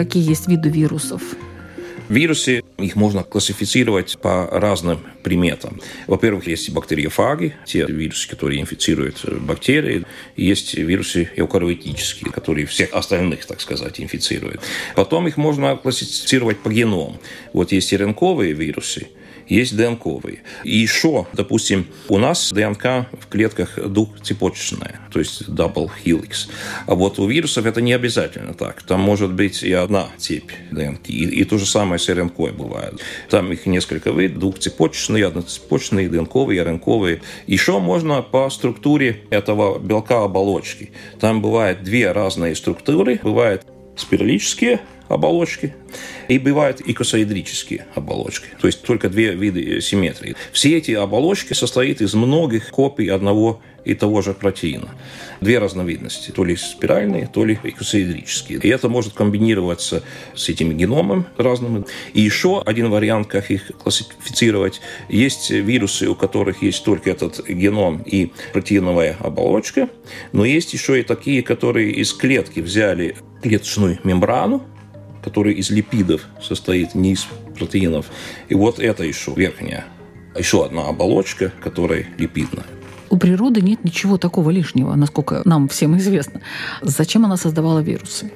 Какие 0.08 0.26
есть 0.26 0.48
виды 0.48 0.70
вирусов? 0.70 1.20
Вирусы, 2.08 2.62
их 2.78 2.96
можно 2.96 3.22
классифицировать 3.22 4.18
по 4.18 4.46
разным 4.50 5.00
приметам. 5.22 5.82
Во-первых, 6.06 6.46
есть 6.46 6.70
бактериофаги, 6.70 7.54
те 7.66 7.84
вирусы, 7.84 8.26
которые 8.30 8.62
инфицируют 8.62 9.22
бактерии. 9.42 10.06
Есть 10.34 10.72
вирусы 10.72 11.28
эукариотические, 11.36 12.32
которые 12.32 12.64
всех 12.64 12.94
остальных, 12.94 13.44
так 13.44 13.60
сказать, 13.60 14.00
инфицируют. 14.00 14.62
Потом 14.96 15.28
их 15.28 15.36
можно 15.36 15.76
классифицировать 15.76 16.58
по 16.60 16.70
геному. 16.70 17.20
Вот 17.52 17.72
есть 17.72 17.92
РНКовые 17.92 18.54
вирусы, 18.54 19.08
есть 19.48 19.76
ДНКовые. 19.76 20.40
И 20.64 20.76
еще, 20.76 21.26
допустим, 21.32 21.86
у 22.08 22.18
нас 22.18 22.52
ДНК 22.52 23.06
в 23.20 23.28
клетках 23.28 23.78
двухцепочечная, 23.78 25.00
то 25.12 25.18
есть 25.18 25.48
double 25.48 25.90
helix. 26.04 26.48
А 26.86 26.94
вот 26.94 27.18
у 27.18 27.26
вирусов 27.26 27.66
это 27.66 27.80
не 27.80 27.92
обязательно 27.92 28.54
так. 28.54 28.82
Там 28.82 29.00
может 29.00 29.32
быть 29.32 29.62
и 29.62 29.72
одна 29.72 30.08
цепь 30.18 30.52
ДНК. 30.70 31.08
И, 31.08 31.24
и 31.24 31.44
то 31.44 31.58
же 31.58 31.66
самое 31.66 31.98
с 31.98 32.08
РНК 32.08 32.52
бывает. 32.52 33.00
Там 33.30 33.52
их 33.52 33.66
несколько 33.66 34.10
видов, 34.10 34.38
двухцепочечные, 34.38 35.26
одноцепочечные, 35.26 36.08
ДНКовые, 36.08 36.62
РНКовые. 36.62 37.22
Еще 37.46 37.78
можно 37.78 38.22
по 38.22 38.50
структуре 38.50 39.22
этого 39.30 39.78
белка 39.78 40.24
оболочки. 40.24 40.92
Там 41.20 41.42
бывает 41.42 41.82
две 41.82 42.12
разные 42.12 42.54
структуры. 42.54 43.20
Бывает 43.22 43.66
спиралические 43.96 44.80
оболочки, 45.08 45.74
и 46.28 46.38
бывают 46.38 46.80
икосаэдрические 46.84 47.86
оболочки, 47.94 48.48
то 48.60 48.66
есть 48.66 48.82
только 48.82 49.08
две 49.08 49.34
виды 49.34 49.80
симметрии. 49.80 50.36
Все 50.52 50.76
эти 50.76 50.92
оболочки 50.92 51.54
состоят 51.54 52.00
из 52.00 52.14
многих 52.14 52.70
копий 52.70 53.08
одного 53.08 53.60
и 53.84 53.94
того 53.94 54.20
же 54.20 54.34
протеина. 54.34 54.90
Две 55.40 55.58
разновидности, 55.58 56.30
то 56.30 56.44
ли 56.44 56.56
спиральные, 56.56 57.26
то 57.26 57.44
ли 57.44 57.58
икосаэдрические. 57.62 58.60
И 58.62 58.68
это 58.68 58.90
может 58.90 59.14
комбинироваться 59.14 60.02
с 60.34 60.48
этими 60.50 60.74
геномами 60.74 61.24
разными. 61.38 61.84
И 62.12 62.20
еще 62.20 62.60
один 62.60 62.90
вариант, 62.90 63.28
как 63.28 63.50
их 63.50 63.70
классифицировать, 63.78 64.82
есть 65.08 65.50
вирусы, 65.50 66.08
у 66.08 66.14
которых 66.14 66.62
есть 66.62 66.84
только 66.84 67.10
этот 67.10 67.48
геном 67.48 68.02
и 68.02 68.30
протеиновая 68.52 69.16
оболочка, 69.20 69.88
но 70.32 70.44
есть 70.44 70.74
еще 70.74 71.00
и 71.00 71.02
такие, 71.02 71.42
которые 71.42 71.92
из 71.92 72.12
клетки 72.12 72.60
взяли 72.60 73.16
клеточную 73.42 74.00
мембрану, 74.04 74.66
которая 75.22 75.54
из 75.54 75.70
липидов 75.70 76.26
состоит, 76.42 76.94
не 76.94 77.12
из 77.12 77.26
протеинов. 77.56 78.06
И 78.48 78.54
вот 78.54 78.78
это 78.78 79.04
еще 79.04 79.32
верхняя, 79.34 79.84
еще 80.36 80.64
одна 80.64 80.88
оболочка, 80.88 81.52
которая 81.60 82.06
липидная. 82.18 82.66
У 83.10 83.16
природы 83.16 83.62
нет 83.62 83.84
ничего 83.84 84.18
такого 84.18 84.50
лишнего, 84.50 84.94
насколько 84.94 85.42
нам 85.44 85.68
всем 85.68 85.96
известно. 85.96 86.42
Зачем 86.82 87.24
она 87.24 87.36
создавала 87.36 87.80
вирусы? 87.80 88.30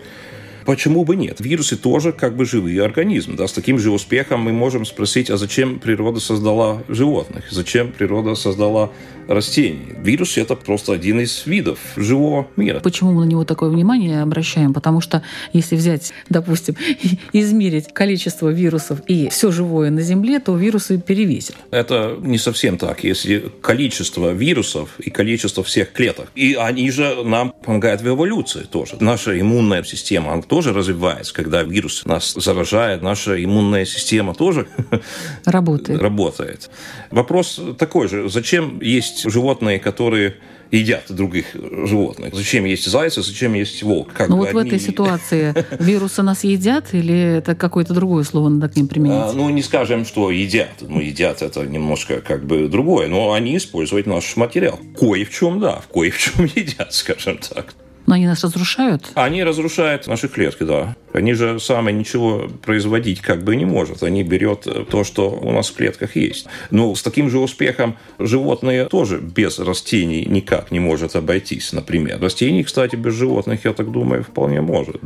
Почему 0.65 1.05
бы 1.05 1.17
нет? 1.17 1.41
Вирусы 1.41 1.77
тоже 1.77 2.13
как 2.13 2.37
бы 2.37 2.45
живые 2.45 2.83
организмы. 2.85 3.37
Да? 3.37 3.47
С 3.47 3.53
таким 3.53 3.79
же 3.79 3.91
успехом 3.91 4.41
мы 4.41 4.53
можем 4.53 4.85
спросить, 4.85 5.29
а 5.29 5.37
зачем 5.37 5.81
природа 5.81 6.21
создала 6.21 6.83
животных? 6.89 7.51
Зачем 7.51 7.93
природа 7.93 8.35
создала 8.35 8.93
растений? 9.29 9.95
Вирусы– 10.03 10.41
это 10.43 10.57
просто 10.57 10.93
один 10.93 11.21
из 11.21 11.47
видов 11.47 11.79
живого 11.97 12.49
мира. 12.57 12.81
Почему 12.81 13.13
мы 13.13 13.25
на 13.25 13.29
него 13.29 13.45
такое 13.45 13.71
внимание 13.71 14.23
обращаем? 14.23 14.75
Потому 14.75 15.01
что 15.01 15.23
если 15.53 15.77
взять, 15.77 16.13
допустим, 16.29 16.77
измерить 17.33 17.93
количество 17.93 18.49
вирусов 18.49 19.01
и 19.07 19.29
все 19.29 19.51
живое 19.51 19.91
на 19.91 20.03
Земле, 20.03 20.41
то 20.41 20.57
вирусы 20.57 20.99
перевесят. 20.99 21.57
Это 21.71 22.17
не 22.21 22.39
совсем 22.39 22.79
так. 22.79 23.05
Если 23.05 23.51
количество 23.61 24.33
вирусов 24.33 24.91
и 24.99 25.11
количество 25.11 25.63
всех 25.63 25.93
клеток, 25.93 26.31
и 26.35 26.55
они 26.55 26.91
же 26.91 27.23
нам 27.25 27.53
помогают 27.65 28.01
в 28.01 28.09
эволюции 28.09 28.63
тоже. 28.63 28.97
Наша 29.01 29.39
иммунная 29.41 29.83
система, 29.83 30.33
она 30.33 30.43
тоже 30.43 30.73
развивается. 30.73 31.35
Когда 31.35 31.63
вирус 31.63 32.05
нас 32.05 32.35
заражает, 32.35 33.03
наша 33.03 33.43
иммунная 33.43 33.85
система 33.85 34.35
тоже 34.35 34.67
работает. 35.45 36.01
работает. 36.01 36.71
Вопрос 37.11 37.61
такой 37.79 38.09
же. 38.09 38.29
Зачем 38.29 38.81
есть 38.81 39.12
животные, 39.25 39.79
которые 39.79 40.37
едят 40.73 41.05
других 41.11 41.55
животных. 41.55 42.35
Зачем 42.35 42.65
есть 42.65 42.87
зайцы, 42.87 43.23
зачем 43.23 43.53
есть 43.53 43.83
волк? 43.83 44.13
Как 44.13 44.29
ну 44.29 44.39
вот 44.39 44.49
одни... 44.49 44.63
в 44.63 44.67
этой 44.67 44.81
ситуации 44.81 45.55
вирусы 45.79 46.23
нас 46.23 46.45
едят 46.45 46.95
или 46.95 47.39
это 47.39 47.55
какое-то 47.55 47.93
другое 47.95 48.25
слово 48.25 48.49
надо 48.49 48.73
к 48.73 48.77
ним 48.77 48.89
применить? 48.89 49.17
А, 49.17 49.33
ну, 49.33 49.51
не 49.51 49.63
скажем, 49.63 50.05
что 50.05 50.31
едят. 50.31 50.71
Ну, 50.81 51.01
едят 51.01 51.43
это 51.43 51.65
немножко 51.67 52.21
как 52.21 52.45
бы 52.45 52.69
другое, 52.69 53.07
но 53.09 53.35
они 53.35 53.57
используют 53.59 54.07
наш 54.07 54.35
материал. 54.37 54.81
Кое 54.99 55.25
в 55.25 55.31
чем, 55.31 55.61
да, 55.61 55.81
в 55.81 55.89
кое 55.89 56.11
в 56.11 56.19
чем 56.19 56.45
едят, 56.55 56.93
скажем 56.95 57.39
так. 57.39 57.75
Но 58.07 58.15
они 58.15 58.27
нас 58.27 58.43
разрушают? 58.43 59.05
Они 59.15 59.45
разрушают 59.45 60.07
наши 60.07 60.29
клетки, 60.29 60.65
да. 60.65 60.97
Они 61.13 61.35
же 61.35 61.59
сами 61.61 61.93
ничего 61.93 62.49
производить 62.65 63.21
как 63.21 63.43
бы 63.45 63.57
не 63.57 63.65
может. 63.65 64.03
Они 64.03 64.23
берут 64.23 64.67
то, 64.89 65.05
что 65.05 65.31
у 65.31 65.53
нас 65.53 65.69
в 65.69 65.75
клетках 65.75 66.17
есть. 66.17 66.47
Но 66.71 66.95
с 66.95 67.03
таким 67.03 67.31
же 67.31 67.39
успехом 67.39 67.97
животные 68.19 68.87
тоже 68.87 69.19
без 69.19 69.59
растений 69.59 70.25
никак 70.27 70.71
не 70.71 70.81
может 70.81 71.17
обойтись, 71.17 71.73
например. 71.73 72.21
Растений, 72.21 72.65
кстати, 72.65 72.97
без 72.97 73.15
животных, 73.15 73.65
я 73.65 73.73
так 73.73 73.91
думаю, 73.91 74.25
вполне 74.25 74.61
может. 74.61 74.97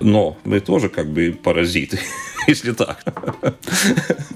Но 0.00 0.36
мы 0.44 0.60
тоже 0.60 0.88
как 0.88 1.08
бы 1.08 1.36
паразиты, 1.42 1.98
если 2.48 2.72
так. 2.72 3.02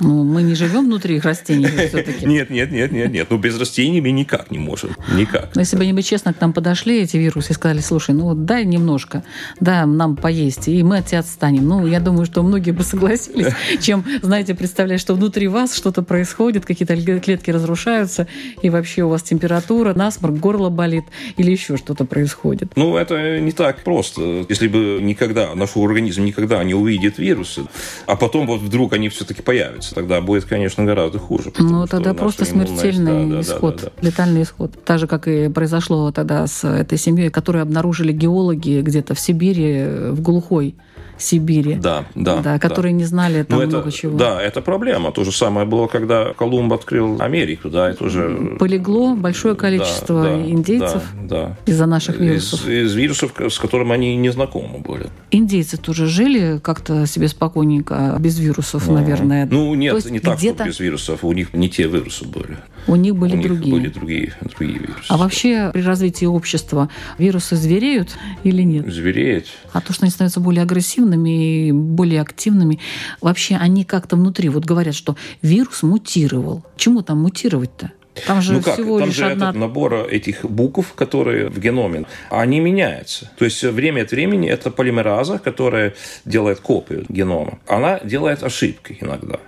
Ну, 0.01 0.25
мы 0.25 0.43
не 0.43 0.55
живем 0.55 0.87
внутри 0.87 1.17
их 1.17 1.25
растений 1.25 1.67
все-таки. 1.67 2.27
Нет, 2.27 2.51
нет, 2.51 2.71
нет, 2.71 2.93
нет, 2.93 3.13
нет. 3.13 3.27
Ну, 3.31 3.39
без 3.39 3.59
растений 3.59 4.01
мы 4.01 4.11
никак 4.11 4.51
не 4.51 4.59
можем. 4.59 4.97
Никак. 5.15 5.55
Но 5.55 5.61
если 5.61 5.77
бы 5.77 5.83
они 5.83 5.93
бы 5.93 6.03
честно 6.03 6.33
к 6.33 6.41
нам 6.41 6.53
подошли, 6.53 7.03
эти 7.03 7.17
вирусы, 7.17 7.53
и 7.53 7.55
сказали, 7.55 7.81
слушай, 7.81 8.15
ну 8.15 8.25
вот 8.25 8.45
дай 8.45 8.65
немножко, 8.65 9.23
да, 9.61 9.87
нам 9.87 10.17
поесть, 10.17 10.69
и 10.69 10.83
мы 10.83 10.99
от 10.99 11.10
тебя 11.11 11.21
отстанем. 11.21 11.69
Ну, 11.69 11.87
я 11.87 12.01
думаю, 12.01 12.25
что 12.25 12.43
многие 12.43 12.71
бы 12.71 12.83
согласились, 12.83 13.53
чем, 13.81 14.05
знаете, 14.23 14.55
представлять, 14.55 15.01
что 15.01 15.15
внутри 15.15 15.49
вас 15.49 15.75
что-то 15.75 16.03
происходит, 16.03 16.65
какие-то 16.65 16.97
клетки 16.97 17.51
разрушаются, 17.51 18.27
и 18.63 18.71
вообще 18.71 19.03
у 19.03 19.09
вас 19.09 19.23
температура, 19.23 19.93
насморк, 19.95 20.37
горло 20.37 20.71
болит, 20.71 21.05
или 21.37 21.51
еще 21.51 21.77
что-то 21.77 22.05
происходит. 22.05 22.73
Ну, 22.77 22.97
это 22.97 23.41
не 23.41 23.53
так 23.53 23.83
просто. 23.83 24.47
Если 24.49 24.69
бы 24.69 25.01
никогда, 25.03 25.55
наш 25.55 25.77
организм 25.77 26.25
никогда 26.25 26.63
не 26.65 26.75
увидит 26.75 27.19
вирусы, 27.19 27.63
а 28.07 28.17
потом 28.17 28.47
вот 28.47 28.61
вдруг 28.61 28.93
они 28.93 29.09
все-таки 29.09 29.43
появятся, 29.43 29.95
тогда 29.95 30.21
будет, 30.21 30.45
конечно, 30.45 30.85
гораздо 30.85 31.19
хуже. 31.19 31.53
Ну, 31.59 31.87
тогда 31.87 32.15
просто 32.15 32.45
смертельный 32.45 33.31
да, 33.31 33.41
исход, 33.41 33.77
да, 33.77 33.83
да, 33.83 33.93
да. 34.01 34.09
летальный 34.09 34.43
исход. 34.43 34.73
Так 34.85 34.99
же, 34.99 35.07
как 35.07 35.27
и 35.29 35.49
произошло 35.49 36.13
тогда 36.13 36.47
с 36.47 36.65
этой 36.65 36.99
семьей, 36.99 37.31
которую 37.31 37.63
обнаружили 37.63 38.13
геологи 38.13 38.81
где-то 38.81 39.15
в 39.15 39.21
Сибири, 39.21 40.11
в 40.11 40.21
глухой 40.21 40.75
Сибири. 41.19 41.75
Да, 41.75 42.07
да. 42.15 42.37
да 42.37 42.59
которые 42.59 42.93
да. 42.93 42.99
не 42.99 43.05
знали 43.05 43.43
там 43.43 43.59
Но 43.59 43.67
много 43.67 43.89
это, 43.89 43.97
чего. 43.97 44.19
Да, 44.19 44.41
это 44.41 44.61
проблема. 44.61 45.13
То 45.13 45.25
же 45.25 45.33
самое 45.33 45.67
было, 45.67 45.87
когда 45.87 46.33
Колумб 46.35 46.73
открыл 46.73 47.21
Америку. 47.21 47.69
Да, 47.69 47.91
это 47.91 48.05
уже... 48.05 48.57
Полегло 48.59 49.15
большое 49.15 49.55
количество 49.55 50.23
да, 50.23 50.41
индейцев 50.41 51.03
да, 51.23 51.47
да. 51.47 51.57
из-за 51.67 51.87
наших 51.87 52.19
вирусов. 52.19 52.67
Из, 52.67 52.87
из 52.87 52.95
вирусов, 52.95 53.33
с 53.39 53.59
которыми 53.59 53.93
они 53.93 54.17
не 54.17 54.31
знакомы 54.31 54.79
были. 54.79 55.07
Индейцы 55.31 55.77
тоже 55.77 56.07
жили 56.07 56.59
как-то 56.63 57.07
себе 57.07 57.29
спокойненько, 57.29 58.17
без 58.19 58.39
вирусов, 58.39 58.89
а, 58.89 58.93
наверное. 58.93 59.47
Ну, 59.51 59.75
нет, 59.75 60.05
не 60.11 60.21
так, 60.21 60.39
без 60.41 60.81
вирусов. 60.81 61.25
У 61.25 61.33
них 61.33 61.53
не 61.53 61.69
те 61.69 61.85
вирусы 61.85 62.25
были. 62.25 62.59
У 62.87 62.97
них 62.97 63.17
были 63.17 63.37
У 63.37 63.43
другие. 63.43 63.73
Них 63.73 63.83
были 63.83 63.89
другие, 63.93 64.35
другие 64.41 64.79
вирусы. 64.79 65.07
А 65.09 65.17
вообще 65.17 65.71
при 65.73 65.83
развитии 65.83 66.25
общества 66.25 66.89
вирусы 67.19 67.57
звереют 67.57 68.17
или 68.43 68.63
нет? 68.63 68.93
Звереют. 68.93 69.47
А 69.73 69.81
то, 69.81 69.93
что 69.93 70.05
они 70.05 70.11
становятся 70.11 70.41
более 70.41 70.63
агрессивными 70.63 71.69
и 71.69 71.73
более 71.73 72.21
активными, 72.21 72.81
вообще 73.21 73.57
они 73.57 73.85
как-то 73.85 74.17
внутри, 74.17 74.49
вот 74.49 74.65
говорят, 74.65 74.95
что 74.95 75.17
вирус 75.43 75.83
мутировал. 75.83 76.65
Чему 76.77 77.03
там 77.03 77.23
мутировать-то? 77.23 77.93
Там 78.27 78.43
же 78.43 78.55
ну 78.55 78.63
как, 78.63 78.75
всего 78.75 78.99
там 78.99 79.09
лишь 79.09 79.17
же 79.17 79.27
одна... 79.27 79.51
этот 79.51 79.61
набор 79.61 79.95
этих 80.11 80.45
букв, 80.45 80.95
которые 80.95 81.49
в 81.49 81.59
геноме, 81.59 82.07
они 82.31 82.61
меняются. 82.61 83.31
То 83.39 83.45
есть 83.45 83.63
время 83.63 84.03
от 84.03 84.11
времени 84.11 84.49
это 84.49 84.71
полимераза, 84.71 85.39
которая 85.39 85.95
делает 86.25 86.61
копию 86.61 87.05
генома. 87.09 87.59
Она 87.67 88.01
делает 88.01 88.43
ошибки 88.43 88.99
иногда. 89.01 89.39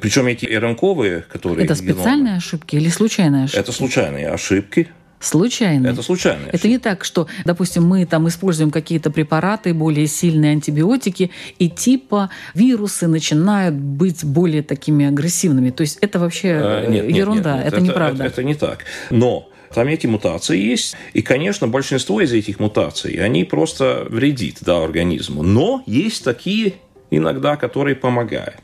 Причем 0.00 0.26
эти 0.26 0.46
РНКовые, 0.46 1.24
которые... 1.30 1.64
Это 1.66 1.74
специальные 1.74 2.22
генома, 2.22 2.36
ошибки 2.36 2.76
или 2.76 2.88
случайные 2.88 3.44
ошибки? 3.44 3.60
Это 3.60 3.72
случайные 3.72 4.28
ошибки. 4.28 4.88
Случайно. 5.18 5.88
Это 5.88 6.02
случайно. 6.02 6.48
Это 6.52 6.68
не 6.68 6.78
так, 6.78 7.04
что, 7.04 7.26
допустим, 7.44 7.84
мы 7.84 8.04
там 8.06 8.28
используем 8.28 8.70
какие-то 8.70 9.10
препараты, 9.10 9.72
более 9.72 10.06
сильные 10.06 10.52
антибиотики, 10.52 11.30
и 11.58 11.70
типа 11.70 12.30
вирусы 12.54 13.06
начинают 13.06 13.74
быть 13.74 14.24
более 14.24 14.62
такими 14.62 15.06
агрессивными. 15.06 15.70
То 15.70 15.82
есть 15.82 15.98
это 16.00 16.18
вообще 16.18 16.60
а, 16.62 16.86
нет, 16.86 17.10
ерунда, 17.10 17.56
нет, 17.56 17.64
нет, 17.64 17.66
это, 17.66 17.76
это 17.76 17.86
неправда. 17.86 18.24
Это, 18.24 18.32
это 18.32 18.44
не 18.44 18.54
так. 18.54 18.84
Но 19.10 19.48
там 19.74 19.88
эти 19.88 20.06
мутации 20.06 20.58
есть. 20.58 20.96
И, 21.12 21.22
конечно, 21.22 21.66
большинство 21.68 22.20
из 22.20 22.32
этих 22.32 22.60
мутаций, 22.60 23.14
они 23.14 23.44
просто 23.44 24.06
вредит 24.08 24.58
да, 24.60 24.82
организму. 24.82 25.42
Но 25.42 25.82
есть 25.86 26.24
такие 26.24 26.74
иногда, 27.10 27.56
которые 27.56 27.96
помогают. 27.96 28.60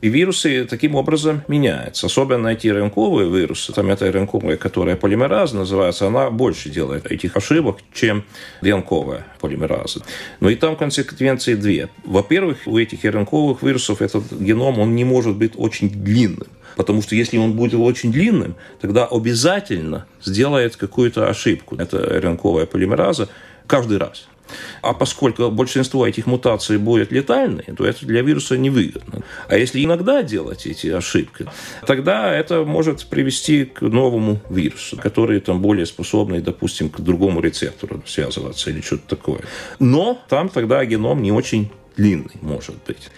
И 0.00 0.08
вирусы 0.08 0.64
таким 0.64 0.94
образом 0.94 1.42
меняются. 1.46 2.06
Особенно 2.06 2.48
эти 2.48 2.68
РНКовые 2.68 3.30
вирусы, 3.30 3.72
там 3.72 3.90
эта 3.90 4.10
РНКовая, 4.10 4.56
которая 4.56 4.96
полимераза 4.96 5.56
называется, 5.56 6.06
она 6.06 6.30
больше 6.30 6.70
делает 6.70 7.10
этих 7.10 7.36
ошибок, 7.36 7.78
чем 7.92 8.24
ДНКовая 8.62 9.26
полимераза. 9.40 10.00
Но 10.40 10.48
и 10.48 10.56
там 10.56 10.76
консеквенции 10.76 11.54
две. 11.54 11.90
Во-первых, 12.04 12.60
у 12.66 12.78
этих 12.78 13.04
РНКовых 13.04 13.62
вирусов 13.62 14.00
этот 14.00 14.32
геном, 14.32 14.78
он 14.78 14.94
не 14.94 15.04
может 15.04 15.36
быть 15.36 15.52
очень 15.56 15.90
длинным. 15.90 16.48
Потому 16.76 17.02
что 17.02 17.14
если 17.14 17.36
он 17.36 17.52
будет 17.52 17.74
очень 17.74 18.10
длинным, 18.10 18.54
тогда 18.80 19.04
обязательно 19.04 20.06
сделает 20.24 20.76
какую-то 20.76 21.28
ошибку. 21.28 21.76
Это 21.76 21.98
РНКовая 21.98 22.64
полимераза 22.64 23.28
каждый 23.66 23.98
раз. 23.98 24.29
А 24.82 24.92
поскольку 24.92 25.50
большинство 25.50 26.06
этих 26.06 26.26
мутаций 26.26 26.78
будет 26.78 27.12
летальные, 27.12 27.74
то 27.76 27.84
это 27.84 28.06
для 28.06 28.22
вируса 28.22 28.56
невыгодно. 28.56 29.22
А 29.48 29.56
если 29.56 29.84
иногда 29.84 30.22
делать 30.22 30.66
эти 30.66 30.88
ошибки, 30.88 31.46
тогда 31.86 32.32
это 32.32 32.64
может 32.64 33.06
привести 33.06 33.64
к 33.64 33.82
новому 33.82 34.40
вирусу, 34.50 34.96
который 34.96 35.40
там 35.40 35.60
более 35.60 35.86
способный, 35.86 36.40
допустим, 36.40 36.90
к 36.90 37.00
другому 37.00 37.40
рецептору 37.40 38.02
связываться 38.06 38.70
или 38.70 38.80
что-то 38.80 39.16
такое. 39.16 39.40
Но 39.78 40.20
там 40.28 40.48
тогда 40.48 40.84
геном 40.84 41.22
не 41.22 41.32
очень 41.32 41.70
длинный 42.00 42.36
может 42.40 42.76
быть. 42.86 43.10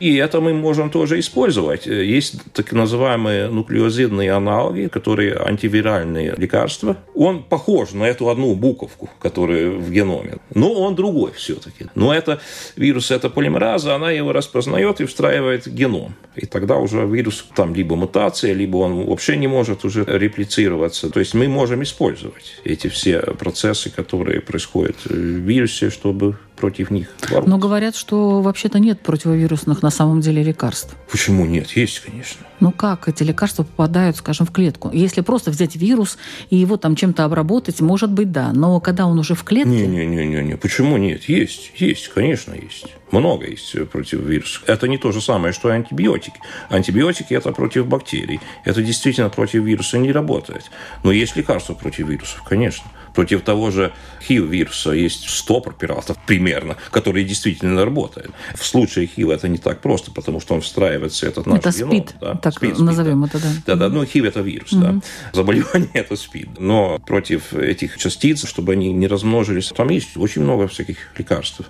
И 0.00 0.14
это 0.16 0.40
мы 0.40 0.54
можем 0.54 0.90
тоже 0.90 1.18
использовать. 1.18 1.86
Есть 1.86 2.36
так 2.52 2.72
называемые 2.72 3.48
нуклеозидные 3.48 4.32
аналоги, 4.32 4.86
которые 4.86 5.36
антивиральные 5.36 6.34
лекарства. 6.36 6.96
Он 7.14 7.42
похож 7.42 7.92
на 7.92 8.04
эту 8.04 8.28
одну 8.28 8.54
буковку, 8.54 9.10
которая 9.20 9.70
в 9.70 9.90
геноме, 9.90 10.36
но 10.54 10.72
он 10.72 10.94
другой 10.94 11.32
все-таки. 11.32 11.86
Но 11.94 12.14
это 12.14 12.40
вирус, 12.76 13.10
это 13.10 13.28
полимераза, 13.28 13.94
она 13.94 14.12
его 14.12 14.32
распознает 14.32 15.00
и 15.00 15.04
встраивает 15.04 15.66
в 15.66 15.74
геном. 15.74 16.14
И 16.36 16.46
тогда 16.46 16.76
уже 16.76 17.04
вирус 17.06 17.44
там 17.56 17.74
либо 17.74 17.96
мутация, 17.96 18.52
либо 18.52 18.76
он 18.76 19.04
вообще 19.06 19.36
не 19.36 19.48
может 19.48 19.84
уже 19.84 20.04
реплицироваться. 20.06 21.10
То 21.10 21.20
есть 21.20 21.34
мы 21.34 21.48
можем 21.48 21.82
использовать 21.82 22.60
эти 22.64 22.86
все 22.88 23.20
процессы, 23.20 23.90
которые 23.90 24.40
происходят 24.40 24.96
в 25.04 25.12
вирусе, 25.12 25.90
чтобы 25.90 26.36
против 26.58 26.90
них 26.90 27.08
бороться. 27.28 27.48
Но 27.48 27.58
говорят, 27.58 27.96
что 27.96 28.42
вообще-то 28.42 28.78
нет 28.78 29.00
противовирусных 29.00 29.82
на 29.82 29.90
самом 29.90 30.20
деле 30.20 30.42
лекарств. 30.42 30.94
Почему 31.10 31.46
нет? 31.46 31.70
Есть, 31.70 32.00
конечно. 32.00 32.46
Ну 32.60 32.72
как 32.72 33.08
эти 33.08 33.22
лекарства 33.22 33.62
попадают, 33.62 34.16
скажем, 34.16 34.46
в 34.46 34.52
клетку? 34.52 34.90
Если 34.92 35.20
просто 35.20 35.50
взять 35.50 35.76
вирус 35.76 36.18
и 36.50 36.56
его 36.56 36.76
там 36.76 36.96
чем-то 36.96 37.24
обработать, 37.24 37.80
может 37.80 38.10
быть, 38.10 38.32
да. 38.32 38.52
Но 38.52 38.80
когда 38.80 39.06
он 39.06 39.18
уже 39.18 39.34
в 39.34 39.44
клетке... 39.44 39.86
Не-не-не, 39.86 40.56
почему 40.56 40.96
нет? 40.96 41.24
Есть, 41.24 41.72
есть, 41.76 42.08
конечно, 42.08 42.54
есть. 42.54 42.86
Много 43.10 43.46
есть 43.46 43.88
против 43.90 44.20
вирусов. 44.20 44.64
Это 44.66 44.88
не 44.88 44.98
то 44.98 45.12
же 45.12 45.20
самое, 45.20 45.52
что 45.52 45.68
антибиотики. 45.70 46.40
Антибиотики– 46.68 47.34
это 47.34 47.52
против 47.52 47.86
бактерий. 47.86 48.40
Это 48.64 48.82
действительно 48.82 49.30
против 49.30 49.62
вируса 49.62 49.98
не 49.98 50.12
работает. 50.12 50.70
Но 51.02 51.12
есть 51.12 51.36
лекарства 51.36 51.74
против 51.74 52.08
вирусов, 52.08 52.42
конечно. 52.42 52.84
Против 53.14 53.42
того 53.42 53.70
же 53.70 53.92
HIV-вируса 54.28 54.92
есть 54.92 55.28
100 55.28 55.60
препаратов 55.60 56.16
примерно, 56.26 56.76
которые 56.90 57.24
действительно 57.24 57.84
работают. 57.84 58.30
В 58.54 58.64
случае 58.64 59.06
HIV 59.06 59.34
это 59.34 59.48
не 59.48 59.58
так 59.58 59.80
просто, 59.80 60.10
потому 60.10 60.40
что 60.40 60.54
он 60.54 60.60
встраивается 60.60 61.26
этот 61.26 61.46
наш 61.46 61.58
Это 61.58 61.70
геном. 61.70 61.90
СПИД, 61.90 62.14
да? 62.20 62.34
так 62.36 62.54
СПИД, 62.54 62.78
назовем 62.78 63.26
СПИД, 63.26 63.34
это, 63.34 63.48
да. 63.66 63.74
Да, 63.74 63.88
да, 63.88 63.94
ну 63.94 64.04
HIV 64.04 64.28
это 64.28 64.40
вирус, 64.40 64.72
угу. 64.72 64.82
да. 64.82 64.94
Заболевание 65.32 65.90
это 65.94 66.16
СПИД. 66.16 66.60
Но 66.60 66.98
против 66.98 67.54
этих 67.54 67.96
частиц, 67.98 68.46
чтобы 68.46 68.72
они 68.72 68.92
не 68.92 69.06
размножились, 69.06 69.72
там 69.76 69.88
есть 69.88 70.16
очень 70.16 70.42
много 70.42 70.68
всяких 70.68 70.98
лекарств. 71.16 71.62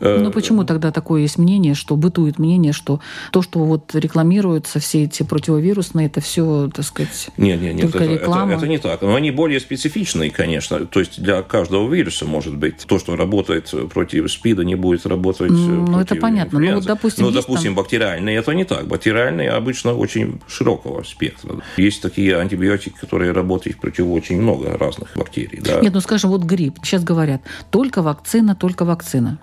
Э, 0.00 0.18
ну 0.18 0.30
почему 0.30 0.64
тогда 0.64 0.85
такое 0.92 1.22
есть 1.22 1.38
мнение, 1.38 1.74
что 1.74 1.96
бытует 1.96 2.38
мнение, 2.38 2.72
что 2.72 3.00
то, 3.32 3.42
что 3.42 3.60
вот 3.60 3.94
рекламируются 3.94 4.80
все 4.80 5.04
эти 5.04 5.22
противовирусные, 5.22 6.06
это 6.06 6.20
все, 6.20 6.70
так 6.74 6.84
сказать, 6.84 7.28
нет, 7.36 7.60
нет, 7.60 7.74
нет, 7.74 7.92
только 7.92 8.04
это, 8.04 8.12
реклама? 8.14 8.52
Это, 8.52 8.60
это 8.60 8.68
не 8.68 8.78
так. 8.78 9.02
Но 9.02 9.14
они 9.14 9.30
более 9.30 9.60
специфичные, 9.60 10.30
конечно. 10.30 10.86
То 10.86 11.00
есть 11.00 11.20
для 11.20 11.42
каждого 11.42 11.92
вируса 11.92 12.24
может 12.24 12.56
быть 12.56 12.78
то, 12.86 12.98
что 12.98 13.16
работает 13.16 13.72
против 13.92 14.30
СПИДа, 14.30 14.64
не 14.64 14.74
будет 14.74 15.06
работать 15.06 15.50
ну, 15.50 15.86
против 15.86 16.12
это 16.12 16.20
понятно. 16.20 16.58
Ну, 16.58 16.74
вот, 16.74 16.84
допустим, 16.84 17.24
ну, 17.24 17.30
допустим, 17.30 17.74
там... 17.74 17.82
бактериальные 17.82 18.38
это 18.38 18.52
не 18.52 18.64
так. 18.64 18.86
Бактериальные 18.86 19.50
обычно 19.50 19.94
очень 19.94 20.40
широкого 20.48 21.02
спектра. 21.02 21.56
Есть 21.76 22.02
такие 22.02 22.38
антибиотики, 22.38 22.94
которые 23.00 23.32
работают 23.32 23.78
против 23.78 24.06
очень 24.06 24.40
много 24.40 24.76
разных 24.76 25.08
бактерий. 25.16 25.60
Да. 25.60 25.80
Нет, 25.80 25.94
ну 25.94 26.00
скажем, 26.00 26.30
вот 26.30 26.42
грипп. 26.42 26.78
Сейчас 26.82 27.02
говорят, 27.04 27.42
только 27.70 28.02
вакцина, 28.02 28.54
только 28.54 28.84
вакцина. 28.84 29.38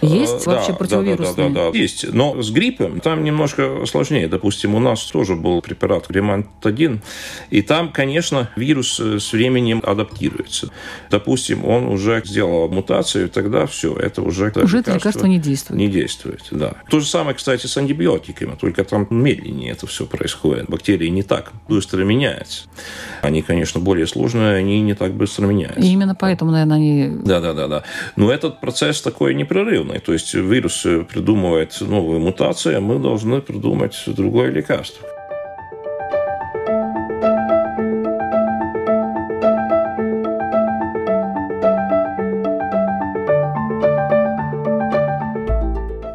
Есть 0.00 0.44
да, 0.44 0.52
вообще 0.52 0.72
противовирусные? 0.72 1.48
Да, 1.48 1.54
да, 1.54 1.66
да, 1.66 1.72
да, 1.72 1.78
есть. 1.78 2.12
Но 2.12 2.40
с 2.40 2.50
гриппом 2.50 3.00
там 3.00 3.24
немножко 3.24 3.84
сложнее. 3.86 4.28
Допустим, 4.28 4.74
у 4.74 4.80
нас 4.80 5.02
тоже 5.04 5.34
был 5.34 5.60
препарат 5.60 6.10
Ремант-1, 6.10 7.00
и 7.50 7.62
там, 7.62 7.90
конечно, 7.90 8.50
вирус 8.56 9.00
э, 9.00 9.18
с 9.18 9.32
временем 9.32 9.82
адаптируется. 9.84 10.70
Допустим, 11.10 11.64
он 11.64 11.86
уже 11.86 12.22
сделал 12.24 12.68
мутацию, 12.68 13.28
тогда 13.28 13.66
все, 13.66 13.94
это 13.96 14.22
уже... 14.22 14.52
Уже 14.54 14.78
это 14.78 14.94
лекарство 14.94 15.26
не 15.26 15.38
действует. 15.38 15.78
Не 15.78 15.88
действует, 15.88 16.44
да. 16.50 16.74
То 16.90 17.00
же 17.00 17.06
самое, 17.06 17.34
кстати, 17.34 17.66
с 17.66 17.76
антибиотиками, 17.76 18.56
только 18.60 18.84
там 18.84 19.06
медленнее 19.10 19.72
это 19.72 19.86
все 19.86 20.06
происходит. 20.06 20.66
Бактерии 20.68 21.08
не 21.08 21.22
так 21.22 21.52
быстро 21.68 22.04
меняются. 22.04 22.64
Они, 23.22 23.42
конечно, 23.42 23.80
более 23.80 24.06
сложные, 24.06 24.56
они 24.56 24.80
не 24.80 24.94
так 24.94 25.14
быстро 25.14 25.46
меняются. 25.46 25.80
И 25.80 25.88
именно 25.88 26.14
поэтому, 26.14 26.52
наверное, 26.52 26.76
они... 26.76 27.08
Да, 27.24 27.40
да, 27.40 27.52
да, 27.52 27.66
да. 27.66 27.82
Но 28.16 28.30
этот 28.30 28.60
процесс 28.60 29.02
такой 29.02 29.34
непрерывный 29.34 29.87
эффективной. 29.88 30.00
То 30.00 30.12
есть 30.12 30.34
вирус 30.34 30.86
придумывает 31.08 31.80
новую 31.80 32.20
мутацию, 32.20 32.78
а 32.78 32.80
мы 32.80 32.98
должны 32.98 33.40
придумать 33.40 33.96
другое 34.06 34.50
лекарство. 34.50 35.06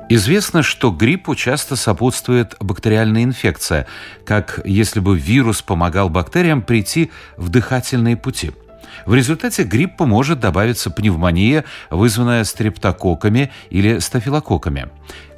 Известно, 0.09 0.61
что 0.61 0.91
гриппу 0.91 1.33
часто 1.33 1.75
сопутствует 1.75 2.55
бактериальная 2.59 3.23
инфекция, 3.23 3.87
как 4.25 4.59
если 4.63 4.99
бы 4.99 5.17
вирус 5.17 5.63
помогал 5.63 6.09
бактериям 6.09 6.61
прийти 6.61 7.09
в 7.35 7.49
дыхательные 7.49 8.15
пути– 8.15 8.51
в 9.05 9.13
результате 9.13 9.63
гриппа 9.63 10.05
может 10.05 10.39
добавиться 10.39 10.89
пневмония, 10.89 11.63
вызванная 11.89 12.43
стрептококками 12.43 13.51
или 13.69 13.99
стафилококками. 13.99 14.89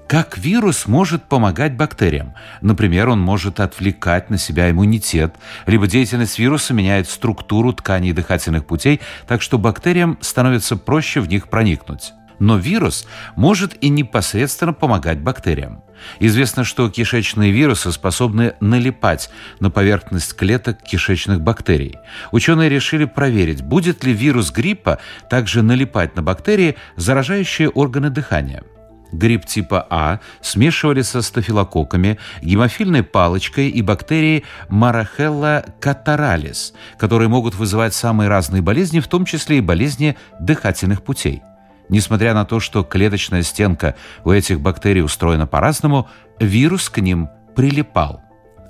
Как 0.08 0.38
вирус 0.38 0.86
может 0.86 1.24
помогать 1.24 1.76
бактериям? 1.76 2.34
Например, 2.62 3.10
он 3.10 3.20
может 3.20 3.60
отвлекать 3.60 4.30
на 4.30 4.38
себя 4.38 4.70
иммунитет, 4.70 5.34
либо 5.65 5.88
деятельность 5.88 6.38
вируса 6.38 6.76
меняет 6.76 7.10
структуру 7.10 7.74
тканей 7.74 8.13
дыхательных 8.13 8.65
путей, 8.65 9.02
так 9.28 9.41
что 9.41 9.58
бактериям 9.58 10.20
становится 10.22 10.78
проще 10.78 11.22
в 11.22 11.28
них 11.28 11.48
проникнуть. 11.48 12.13
Но 12.39 12.58
вирус 12.58 13.08
может 13.36 13.84
и 13.84 13.89
непосредственно 13.89 14.74
помогать 14.74 15.19
бактериям. 15.19 15.84
Известно, 16.19 16.63
что 16.63 16.89
кишечные 16.89 17.52
вирусы 17.52 17.91
способны 17.91 18.54
налипать 18.60 19.30
на 19.60 19.69
поверхность 19.69 20.36
клеток 20.36 20.82
кишечных 20.82 21.41
бактерий. 21.41 21.95
Ученые 22.32 22.69
решили 22.69 23.06
проверить, 23.06 23.62
будет 23.62 24.04
ли 24.04 24.13
вирус 24.13 24.52
гриппа 24.52 25.00
также 25.30 25.62
налипать 25.62 26.15
на 26.15 26.21
бактерии, 26.21 26.76
заражающие 26.98 27.69
органы 27.69 28.10
дыхания. 28.10 28.63
Грипп 29.12 29.45
типа 29.45 29.86
А 29.89 30.19
смешивали 30.41 31.02
со 31.02 31.21
стафилококками, 31.21 32.17
гемофильной 32.41 33.04
палочкой 33.04 33.69
и 33.69 33.82
бактерией 33.82 34.43
Marachella 34.69 35.65
catarrhalis, 35.80 36.74
которые 36.98 37.30
могут 37.30 37.56
вызывать 37.56 37.93
самые 37.93 38.30
разные 38.30 38.62
болезни, 38.62 39.00
в 39.00 39.08
том 39.08 39.26
числе 39.26 39.60
и 39.60 39.62
болезни 39.62 40.17
дыхательных 40.39 41.04
путей. 41.04 41.41
Несмотря 41.89 42.34
на 42.34 42.45
то, 42.45 42.60
что 42.60 42.84
клеточная 42.84 43.43
стенка 43.43 43.95
у 44.24 44.32
этих 44.32 44.60
бактерий 44.60 45.04
устроена 45.04 45.48
по-разному, 45.48 46.10
вирус 46.39 46.89
к 46.89 47.00
ним 47.00 47.30
прилипал. 47.56 48.21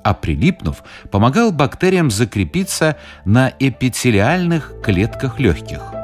А 0.03 0.13
прилипнув, 0.13 0.83
помогал 1.11 1.51
бактериям 1.51 2.11
закрепиться 2.11 2.97
на 3.23 3.51
эпителиальных 3.57 4.73
клетках 4.83 5.39
легких. 5.39 5.94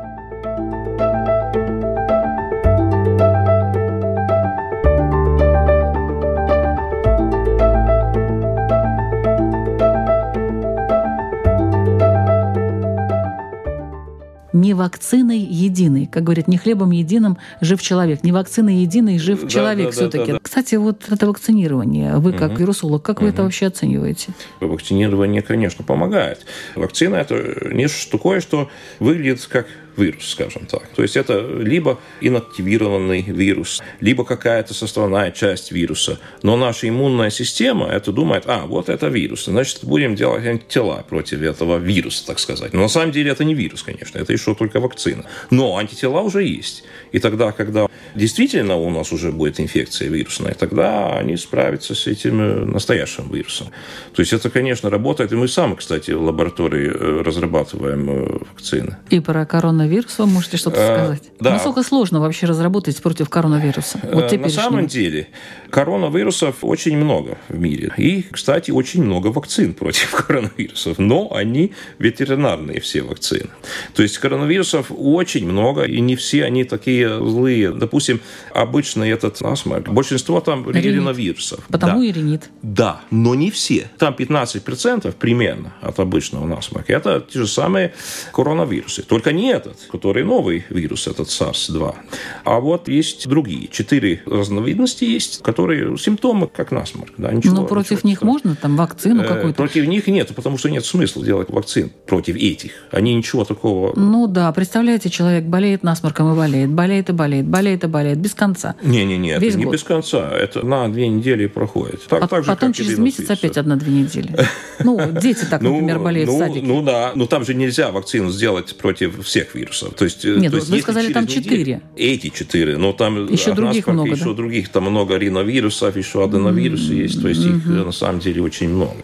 Не 14.71 14.73
вакциной 14.73 15.39
единой. 15.39 16.05
Как 16.05 16.23
говорят, 16.23 16.47
не 16.47 16.57
хлебом 16.57 16.91
единым 16.91 17.37
жив 17.59 17.81
человек. 17.81 18.23
Не 18.23 18.31
вакциной 18.31 18.75
единой 18.75 19.19
жив 19.19 19.41
да, 19.41 19.49
человек 19.49 19.87
да, 19.87 19.91
все-таки. 19.91 20.17
Да, 20.19 20.25
да, 20.25 20.33
да. 20.33 20.39
Кстати, 20.41 20.75
вот 20.75 21.03
это 21.09 21.27
вакцинирование. 21.27 22.15
Вы 22.15 22.31
как 22.31 22.51
угу. 22.51 22.59
вирусолог, 22.59 23.03
как 23.03 23.17
угу. 23.17 23.25
вы 23.25 23.31
это 23.31 23.43
вообще 23.43 23.67
оцениваете? 23.67 24.31
Вакцинирование, 24.61 25.41
конечно, 25.41 25.83
помогает. 25.83 26.45
Вакцина– 26.75 27.15
это 27.17 27.67
нечто 27.73 28.11
такое, 28.11 28.39
что 28.39 28.69
выглядит 28.99 29.45
как 29.45 29.67
вирус, 29.97 30.29
скажем 30.29 30.65
так. 30.65 30.87
То 30.95 31.01
есть 31.01 31.17
это 31.17 31.39
либо 31.39 31.99
инактивированный 32.21 33.21
вирус, 33.21 33.81
либо 33.99 34.23
какая-то 34.25 34.73
составная 34.73 35.31
часть 35.31 35.71
вируса. 35.71 36.19
Но 36.43 36.57
наша 36.57 36.87
иммунная 36.87 37.29
система 37.29 37.87
это 37.87 38.11
думает, 38.11 38.43
а, 38.47 38.65
вот 38.65 38.89
это 38.89 39.07
вирус, 39.07 39.45
значит, 39.45 39.79
будем 39.83 40.15
делать 40.15 40.45
антитела 40.45 41.05
против 41.07 41.41
этого 41.41 41.77
вируса, 41.77 42.25
так 42.25 42.39
сказать. 42.39 42.73
Но 42.73 42.81
на 42.81 42.87
самом 42.87 43.11
деле 43.11 43.31
это 43.31 43.43
не 43.43 43.53
вирус, 43.53 43.83
конечно, 43.83 44.17
это 44.17 44.33
еще 44.33 44.55
только 44.55 44.79
вакцина. 44.79 45.25
Но 45.49 45.77
антитела 45.77 46.21
уже 46.21 46.43
есть. 46.43 46.83
И 47.11 47.19
тогда, 47.19 47.51
когда 47.51 47.87
действительно 48.15 48.75
у 48.75 48.89
нас 48.89 49.11
уже 49.11 49.31
будет 49.31 49.59
инфекция 49.59 50.09
вирусная, 50.09 50.53
тогда 50.53 51.17
они 51.17 51.37
справятся 51.37 51.95
с 51.95 52.07
этим 52.07 52.41
э, 52.41 52.65
настоящим 52.65 53.29
вирусом. 53.31 53.67
То 54.13 54.21
есть 54.21 54.33
это, 54.33 54.49
конечно, 54.49 54.89
работает. 54.89 55.31
И 55.31 55.35
мы 55.35 55.47
сами, 55.47 55.75
кстати, 55.75 56.11
в 56.11 56.21
лаборатории 56.23 56.87
э, 56.89 57.21
разрабатываем 57.21 58.09
э, 58.09 58.37
вакцины. 58.51 58.97
И 59.09 59.19
про 59.19 59.45
коронавирус 59.45 60.17
вы 60.19 60.25
можете 60.27 60.57
что-то 60.57 60.79
Э, 60.79 60.95
сказать? 60.97 61.23
да. 61.39 61.51
Насколько 61.51 61.83
сложно 61.83 62.19
вообще 62.19 62.45
разработать 62.47 63.01
против 63.01 63.29
коронавируса? 63.29 63.99
Вот 64.11 64.31
На 64.31 64.49
самом 64.49 64.87
деле 64.87 65.27
коронавирусов 65.69 66.57
очень 66.61 66.97
много 66.97 67.37
в 67.49 67.57
мире. 67.57 67.91
И, 67.97 68.23
кстати, 68.31 68.71
очень 68.71 69.03
много 69.03 69.27
вакцин 69.27 69.73
против 69.73 70.11
коронавирусов. 70.27 70.97
Но 70.99 71.33
они 71.33 71.73
ветеринарные 71.99 72.79
все 72.79 73.01
вакцины. 73.01 73.49
То 73.93 74.03
есть 74.03 74.17
коронавирусов 74.17 74.87
очень 74.89 75.47
много, 75.47 75.83
и 75.83 75.99
не 76.01 76.15
все 76.15 76.45
они 76.45 76.63
такие 76.63 77.00
злые. 77.07 77.71
Допустим, 77.71 78.19
обычный 78.53 79.09
этот 79.09 79.41
насморк, 79.41 79.89
большинство 79.89 80.39
там 80.41 80.69
Ринит. 80.69 80.85
риновирусов. 80.85 81.59
Потому 81.67 81.99
Да. 82.01 82.05
и 82.05 82.11
ринит. 82.11 82.49
Да, 82.61 83.01
но 83.11 83.35
не 83.35 83.51
все. 83.51 83.89
Там 83.97 84.13
15% 84.17 85.15
примерно 85.15 85.73
от 85.81 85.99
обычного 85.99 86.45
насморка. 86.45 86.93
Это 86.93 87.19
те 87.21 87.39
же 87.39 87.47
самые 87.47 87.93
коронавирусы. 88.33 89.03
Только 89.03 89.31
не 89.31 89.49
этот, 89.51 89.77
который 89.91 90.23
новый 90.23 90.65
вирус, 90.69 91.07
этот 91.07 91.27
SARS-2. 91.29 91.95
А 92.43 92.59
вот 92.59 92.87
есть 92.87 93.27
другие. 93.27 93.67
Четыре 93.67 94.21
разновидности 94.25 95.03
есть, 95.05 95.41
которые 95.43 95.97
симптомы 95.97 96.47
как 96.47 96.71
насморк. 96.71 97.11
Да, 97.17 97.31
ничего, 97.31 97.55
Но 97.55 97.65
против 97.65 97.91
ничего 98.03 98.09
них 98.09 98.17
страшного. 98.17 98.33
можно 98.33 98.55
там 98.55 98.75
вакцину 98.77 99.23
Э, 99.23 99.27
какую-то? 99.27 99.57
Против 99.57 99.87
них 99.87 100.07
нет, 100.07 100.33
потому 100.35 100.57
что 100.57 100.69
нет 100.69 100.85
смысла 100.85 101.23
делать 101.23 101.49
вакцин 101.49 101.91
против 102.07 102.35
этих. 102.35 102.71
Они 102.91 103.13
ничего 103.13 103.43
такого... 103.45 103.93
Ну 103.95 104.27
да, 104.27 104.51
представляете, 104.51 105.09
человек 105.09 105.45
болеет 105.45 105.83
насморком 105.83 106.33
и 106.33 106.35
болеет, 106.35 106.69
болеет 106.69 106.90
и 106.99 107.13
болеет, 107.13 107.45
болеет 107.45 107.83
и 107.83 107.87
болеет, 107.87 108.17
без 108.17 108.33
конца. 108.33 108.75
Не-не-не, 108.83 109.31
это 109.31 109.57
не 109.57 109.65
год. 109.65 109.73
без 109.73 109.83
конца. 109.83 110.31
Это 110.31 110.65
на 110.65 110.87
две 110.89 111.07
недели 111.07 111.47
проходит. 111.47 112.03
Так, 112.07 112.23
А 112.23 112.27
так 112.27 112.43
же, 112.43 112.49
потом 112.49 112.73
через 112.73 112.97
месяц 112.97 113.19
ринопвирус. 113.19 113.39
опять 113.39 113.57
одна-две 113.57 113.93
недели. 113.93 114.35
Ну, 114.83 114.99
дети 115.21 115.45
так, 115.49 115.61
например, 115.61 115.99
болеют 115.99 116.29
ну, 116.29 116.35
в 116.35 116.39
садике. 116.39 116.65
Ну 116.65 116.81
да, 116.81 117.11
но 117.15 117.25
там 117.25 117.45
же 117.45 117.53
нельзя 117.53 117.91
вакцину 117.91 118.29
сделать 118.29 118.75
против 118.77 119.25
всех 119.25 119.55
вирусов. 119.55 119.93
То 119.93 120.05
есть, 120.05 120.25
э, 120.25 120.35
Нет, 120.35 120.53
вы 120.53 120.81
сказали, 120.81 121.13
там 121.13 121.27
четыре. 121.27 121.81
Эти 121.95 122.29
четыре, 122.29 122.77
но 122.77 122.93
там 122.93 123.27
Еще 123.27 123.51
от 123.51 123.55
других 123.55 123.87
много, 123.87 124.11
еще 124.11 124.33
других, 124.33 124.69
там 124.69 124.83
много 124.83 125.17
риновирусов, 125.17 125.95
еще 125.97 126.23
аденовирусы 126.23 126.93
есть, 126.93 127.21
то 127.21 127.27
есть 127.27 127.45
их 127.45 127.67
э, 127.67 127.69
на 127.69 127.91
самом 127.91 128.19
деле 128.19 128.41
очень 128.41 128.69
много. 128.69 128.97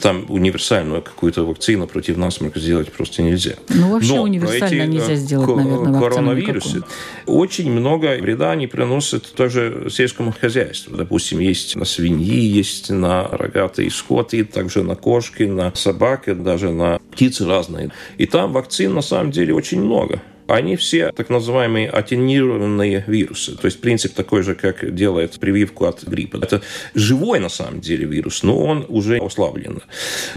Там 0.00 0.24
универсальную 0.28 1.02
какую-то 1.02 1.44
вакцину 1.44 1.86
против 1.86 2.16
насморка 2.16 2.60
сделать 2.60 2.92
просто 2.92 3.22
нельзя. 3.22 3.54
Ну, 3.68 3.90
вообще 3.90 4.14
Но 4.14 4.22
универсально 4.22 4.86
нельзя 4.86 5.12
э, 5.12 5.16
сделать, 5.16 5.56
наверное, 5.56 6.00
вакцину 6.00 6.84
очень 7.34 7.70
много 7.70 8.16
вреда 8.20 8.52
они 8.52 8.66
приносят 8.66 9.32
тоже 9.34 9.88
сельскому 9.90 10.32
хозяйству. 10.32 10.96
Допустим, 10.96 11.40
есть 11.40 11.74
на 11.74 11.84
свиньи, 11.84 12.40
есть 12.40 12.90
на 12.90 13.26
рогатые 13.28 13.90
скоты, 13.90 14.44
также 14.44 14.82
на 14.82 14.94
кошки, 14.94 15.42
на 15.42 15.74
собак, 15.74 16.28
и 16.28 16.34
даже 16.34 16.70
на 16.70 17.00
птицы 17.10 17.44
разные. 17.46 17.90
И 18.18 18.26
там 18.26 18.52
вакцин 18.52 18.94
на 18.94 19.02
самом 19.02 19.32
деле 19.32 19.52
очень 19.52 19.82
много. 19.82 20.22
Они 20.46 20.76
все 20.76 21.10
так 21.10 21.30
называемые 21.30 21.88
аттенированные 21.88 23.02
вирусы. 23.06 23.56
То 23.56 23.64
есть 23.64 23.80
принцип 23.80 24.14
такой 24.14 24.42
же, 24.42 24.54
как 24.54 24.94
делает 24.94 25.40
прививку 25.40 25.86
от 25.86 26.04
гриппа. 26.04 26.36
Это 26.36 26.62
живой 26.94 27.40
на 27.40 27.48
самом 27.48 27.80
деле 27.80 28.04
вирус, 28.06 28.42
но 28.42 28.58
он 28.58 28.84
уже 28.88 29.18
ослаблен. 29.18 29.82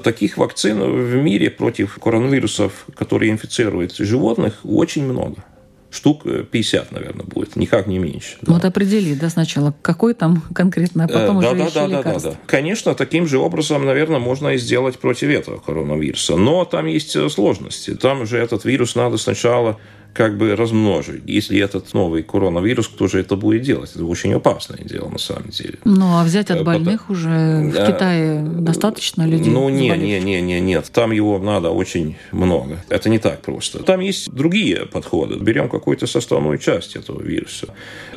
Таких 0.03 0.37
вакцин 0.37 0.79
в 0.79 1.15
мире 1.15 1.51
против 1.51 1.99
коронавирусов, 1.99 2.87
которые 2.95 3.31
инфицируют 3.31 3.95
животных, 3.97 4.61
очень 4.63 5.03
много. 5.03 5.43
Штук 5.89 6.23
50, 6.51 6.91
наверное, 6.91 7.25
будет, 7.25 7.55
никак 7.55 7.87
не 7.87 7.97
меньше. 7.97 8.37
Ну, 8.41 8.53
Вот 8.53 8.65
определи, 8.65 9.15
да, 9.15 9.29
сначала, 9.29 9.73
какой 9.81 10.13
там 10.13 10.43
конкретно, 10.53 11.05
а 11.05 11.07
потом 11.07 11.37
Э, 11.37 11.39
уже 11.39 11.49
да, 11.49 11.55
да, 11.55 11.67
ищи 11.67 11.73
да, 11.75 11.87
да, 11.87 12.13
да, 12.13 12.19
да. 12.19 12.35
Конечно, 12.45 12.93
таким 12.93 13.25
же 13.25 13.37
образом, 13.37 13.85
наверное, 13.85 14.19
можно 14.19 14.49
и 14.49 14.57
сделать 14.57 14.99
против 14.99 15.29
этого 15.29 15.59
коронавируса. 15.59 16.35
Но 16.35 16.65
там 16.65 16.87
есть 16.87 17.15
э, 17.15 17.29
сложности. 17.29 17.95
Там 17.95 18.25
же 18.25 18.37
этот 18.37 18.65
вирус 18.65 18.95
надо 18.95 19.17
сначала 19.17 19.79
как 20.17 20.37
бы 20.37 20.55
размножить. 20.55 21.23
Если 21.27 21.59
этот 21.59 21.93
новый 21.93 22.23
коронавирус, 22.23 22.87
кто 22.87 23.07
же 23.07 23.19
это 23.19 23.35
будет 23.35 23.61
делать? 23.61 23.91
Это 23.95 24.03
очень 24.03 24.33
опасное 24.33 24.79
дело 24.79 25.09
на 25.09 25.19
самом 25.19 25.49
деле. 25.49 25.75
Ну, 25.85 26.17
а 26.17 26.23
взять 26.23 26.49
от 26.49 26.57
Э, 26.57 26.63
больных 26.63 27.09
уже 27.09 27.71
в. 27.71 27.87
Китае 27.87 28.41
достаточно 28.41 29.27
людей? 29.27 29.51
Ну, 29.53 29.69
не, 29.69 29.89
не, 29.89 30.19
не, 30.19 30.41
не, 30.41 30.59
нет. 30.59 30.89
Там 30.91 31.11
его 31.11 31.39
надо 31.39 31.69
очень 31.69 32.15
много. 32.31 32.79
Это 32.89 33.09
не 33.09 33.19
так 33.19 33.41
просто. 33.41 33.83
Там 33.83 33.99
есть 33.99 34.31
другие 34.31 34.85
подходы. 34.85 35.35
Берем 35.35 35.69
какую-то 35.69 36.07
составную 36.07 36.57
часть 36.57 36.95
этого 36.95 37.21
вируса. 37.21 37.67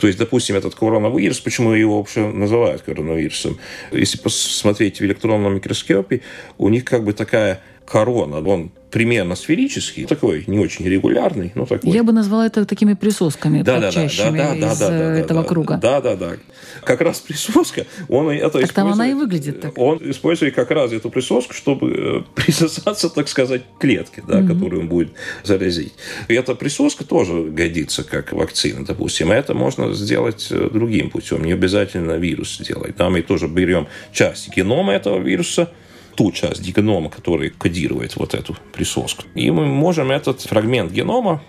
То 0.00 0.06
есть, 0.06 0.18
допустим, 0.18 0.56
этот 0.56 0.74
коронавирус, 0.74 1.40
почему 1.40 1.72
его 1.72 1.98
вообще 1.98 2.26
называют 2.26 2.82
коронавирусом? 2.82 3.58
Если 3.92 4.18
посмотреть 4.18 5.00
в 5.00 5.04
электронном 5.04 5.54
микроскопе, 5.54 6.22
у 6.58 6.68
них 6.68 6.84
как 6.84 7.04
бы 7.04 7.12
такая 7.12 7.60
корона. 7.90 8.38
Он 8.38 8.70
примерно 8.90 9.36
сферический, 9.36 10.04
такой 10.04 10.44
не 10.46 10.58
очень 10.58 10.84
регулярный, 10.86 11.52
но 11.54 11.66
такой. 11.66 11.90
Я 11.92 12.02
бы 12.02 12.12
назвала 12.12 12.46
это 12.46 12.64
такими 12.64 12.94
присосками, 12.94 13.62
торчащими 13.62 14.58
из 14.58 14.82
э, 14.82 15.20
этого 15.20 15.42
да, 15.42 15.48
круга. 15.48 15.76
Да, 15.76 16.00
да, 16.00 16.16
да. 16.16 16.32
Как 16.84 17.00
раз 17.00 17.20
присоска, 17.20 17.86
он 18.08 18.30
это 18.30 18.60
Так 18.60 18.72
там 18.72 18.92
она 18.92 19.08
и 19.08 19.14
выглядит 19.14 19.60
так. 19.60 19.78
Он 19.78 19.98
использует 20.02 20.54
как 20.54 20.70
раз 20.70 20.92
эту 20.92 21.10
присоску, 21.10 21.52
чтобы 21.52 21.92
э, 21.92 22.22
присосаться, 22.34 23.10
так 23.10 23.28
сказать, 23.28 23.62
к 23.76 23.80
клетке, 23.80 24.22
да, 24.26 24.42
которую 24.42 24.82
он 24.82 24.88
будет 24.88 25.10
заразить. 25.44 25.94
И 26.28 26.34
эта 26.34 26.54
присоска 26.54 27.04
тоже 27.04 27.44
годится 27.44 28.04
как 28.04 28.32
вакцина, 28.32 28.84
допустим. 28.84 29.30
А 29.30 29.34
это 29.34 29.54
можно 29.54 29.92
сделать 29.94 30.48
э, 30.50 30.68
другим 30.72 31.10
путем, 31.10 31.44
не 31.44 31.52
обязательно 31.52 32.12
вирус 32.12 32.58
делать. 32.58 32.96
Да, 32.96 33.10
мы 33.10 33.22
тоже 33.22 33.48
берем 33.48 33.86
часть 34.12 34.54
генома 34.54 34.92
этого 34.92 35.18
вируса, 35.18 35.70
ту 36.20 36.32
часть 36.32 36.60
генома, 36.60 37.08
которая 37.08 37.48
кодирует 37.48 38.16
вот 38.16 38.34
эту 38.34 38.54
присоску. 38.74 39.24
И 39.34 39.50
мы 39.50 39.64
можем 39.64 40.10
этот 40.10 40.42
фрагмент 40.42 40.92
генома 40.92 41.42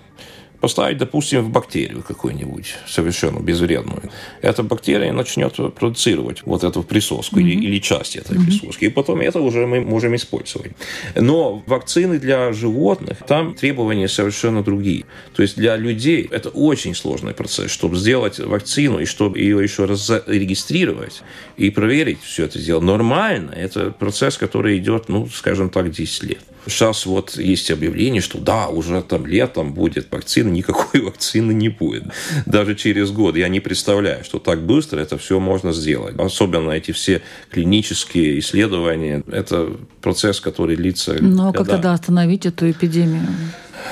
поставить, 0.62 1.00
допустим, 1.00 1.42
в 1.42 1.50
бактерию 1.50 2.04
какую-нибудь, 2.08 2.76
совершенно 2.88 3.40
безвредную. 3.40 4.04
Эта 4.42 4.64
бактерия 4.64 5.12
начнет 5.12 5.56
продуцировать 5.74 6.44
вот 6.46 6.64
эту 6.64 6.84
присоску 6.84 7.40
или, 7.40 7.52
или 7.52 7.80
часть 7.80 8.16
этой 8.16 8.38
присоски, 8.40 8.86
и 8.86 8.90
потом 8.90 9.22
это 9.22 9.42
уже 9.42 9.66
мы 9.66 9.82
можем 9.82 10.16
использовать. 10.16 10.72
Но 11.16 11.64
вакцины 11.66 12.20
для 12.20 12.54
животных, 12.54 13.18
там 13.28 13.56
требования 13.56 14.08
совершенно 14.08 14.64
другие. 14.64 15.06
То 15.36 15.42
есть 15.42 15.58
для 15.58 15.76
людей 15.76 16.28
это 16.32 16.50
очень 16.50 16.94
сложный 16.94 17.34
процесс, 17.34 17.72
чтобы 17.72 17.96
сделать 17.96 18.40
вакцину 18.40 19.00
и 19.00 19.06
чтобы 19.06 19.40
ее 19.40 19.62
еще 19.64 19.86
раз 19.86 20.06
зарегистрировать 20.06 21.24
и 21.58 21.72
проверить 21.72 22.22
все 22.22 22.46
это 22.46 22.60
дело. 22.60 22.82
Нормально, 22.82 23.52
это 23.52 23.92
процесс, 23.92 24.38
который 24.38 24.78
идет, 24.78 25.10
ну, 25.10 25.28
скажем 25.28 25.70
так, 25.70 25.90
10 25.90 26.24
лет. 26.24 26.40
Сейчас 26.68 27.06
вот 27.06 27.38
есть 27.38 27.72
объявление, 27.72 28.22
что 28.22 28.40
да, 28.40 28.68
уже 28.68 29.02
там 29.02 29.26
летом 29.26 29.74
будет 29.74 30.12
вакцина, 30.12 30.50
никакой 30.50 31.02
вакцины 31.06 31.52
не 31.52 31.70
будет. 31.70 32.04
Даже 32.46 32.76
через 32.76 33.12
год 33.12 33.36
я 33.36 33.48
не 33.48 33.60
представляю, 33.60 34.24
что 34.24 34.40
так 34.40 34.62
быстро 34.62 35.00
это 35.00 35.18
все 35.18 35.40
можно 35.40 35.74
сделать. 35.74 36.16
Особенно 36.20 36.72
эти 36.72 36.92
все 36.92 37.22
клинические 37.50 38.40
исследования. 38.40 39.24
Это 39.32 39.74
процесс, 40.02 40.40
который 40.40 40.76
длится 40.76 41.16
Ну, 41.20 41.50
а 41.50 41.54
как 41.54 41.68
тогда 41.68 41.94
остановить 41.94 42.46
эту 42.46 42.70
эпидемию? 42.70 43.28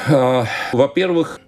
А, 0.07 0.45
Во-первых, 0.73 1.39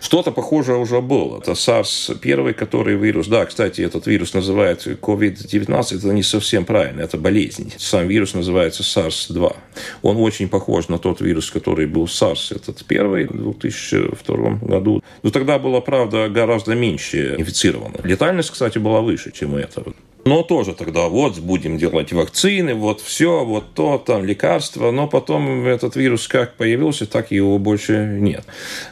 что-то 0.00 0.30
похожее 0.30 0.78
уже 0.78 1.00
было. 1.00 1.38
Это 1.38 1.52
SARS 1.52 2.18
первый, 2.18 2.54
который 2.54 2.96
вирус. 2.96 3.26
Да, 3.26 3.44
кстати, 3.46 3.80
этот 3.82 4.06
вирус 4.06 4.34
называют 4.34 4.86
COVID-19. 4.86 5.96
Это 5.96 6.12
не 6.12 6.22
совсем 6.22 6.64
правильно. 6.64 7.02
Это 7.02 7.18
болезнь. 7.18 7.72
Сам 7.76 8.08
вирус 8.08 8.34
называется 8.34 8.82
SARS-2. 8.82 9.56
Он 10.02 10.16
очень 10.16 10.48
похож 10.48 10.88
на 10.88 10.98
тот 10.98 11.20
вирус, 11.20 11.50
который 11.50 11.86
был 11.86 12.04
SARS. 12.04 12.54
Этот 12.54 12.84
первый 12.84 13.26
в 13.26 13.58
2002 13.58 14.50
году. 14.62 15.02
Но 15.22 15.30
тогда 15.30 15.58
было, 15.58 15.80
правда, 15.80 16.28
гораздо 16.28 16.74
меньше 16.74 17.36
инфицированных. 17.38 18.04
Летальность, 18.04 18.50
кстати, 18.50 18.78
была 18.78 19.00
выше, 19.00 19.32
чем 19.32 19.54
у 19.54 19.56
этого. 19.56 19.94
Но 20.28 20.42
тоже 20.42 20.74
тогда 20.74 21.08
вот 21.08 21.38
будем 21.38 21.78
делать 21.78 22.12
вакцины, 22.12 22.74
вот 22.74 23.00
все, 23.00 23.46
вот 23.46 23.72
то, 23.72 23.96
там 23.96 24.26
лекарства. 24.26 24.90
Но 24.90 25.08
потом 25.08 25.66
этот 25.66 25.96
вирус 25.96 26.28
как 26.28 26.54
появился, 26.54 27.06
так 27.06 27.30
его 27.30 27.58
больше 27.58 28.18
нет. 28.20 28.44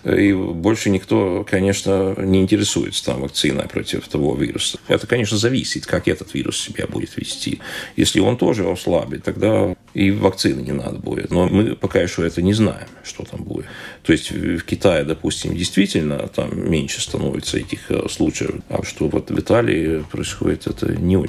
И 0.05 0.33
больше 0.33 0.89
никто, 0.89 1.45
конечно, 1.49 2.15
не 2.17 2.41
интересуется 2.41 3.05
там 3.05 3.21
вакциной 3.21 3.69
против 3.69 4.09
того 4.09 4.35
вируса. 4.35 4.79
Это, 4.89 5.07
конечно, 5.07 5.37
зависит, 5.37 5.85
как 5.85 6.09
этот 6.09 6.33
вирус 6.33 6.59
себя 6.59 6.87
будет 6.87 7.15
вести. 7.19 7.59
Если 7.97 8.19
он 8.19 8.39
тоже 8.39 8.67
ослабит, 8.67 9.25
тогда 9.25 9.77
и 9.93 10.11
вакцины 10.11 10.63
не 10.63 10.73
надо 10.73 10.99
будет. 10.99 11.31
Но 11.31 11.49
мы 11.49 11.77
пока 11.77 12.01
еще 12.01 12.27
это 12.27 12.41
не 12.41 12.55
знаем, 12.55 12.89
что 13.05 13.25
там 13.25 13.43
будет. 13.43 13.67
То 14.05 14.13
есть 14.13 14.31
в 14.31 14.63
Китае, 14.63 15.05
допустим, 15.05 15.55
действительно 15.55 16.29
там 16.29 16.71
меньше 16.71 17.03
становится 17.03 17.59
этих 17.59 17.91
э, 17.91 18.09
случаев. 18.09 18.63
А 18.71 18.83
что 18.85 19.09
вот 19.09 19.31
в 19.31 19.39
Италии 19.39 20.03
происходит, 20.11 20.67
это 20.67 20.93
не 20.93 21.17
очень 21.17 21.26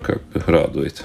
как 0.00 0.22
бы 0.32 0.42
радует. 0.46 1.04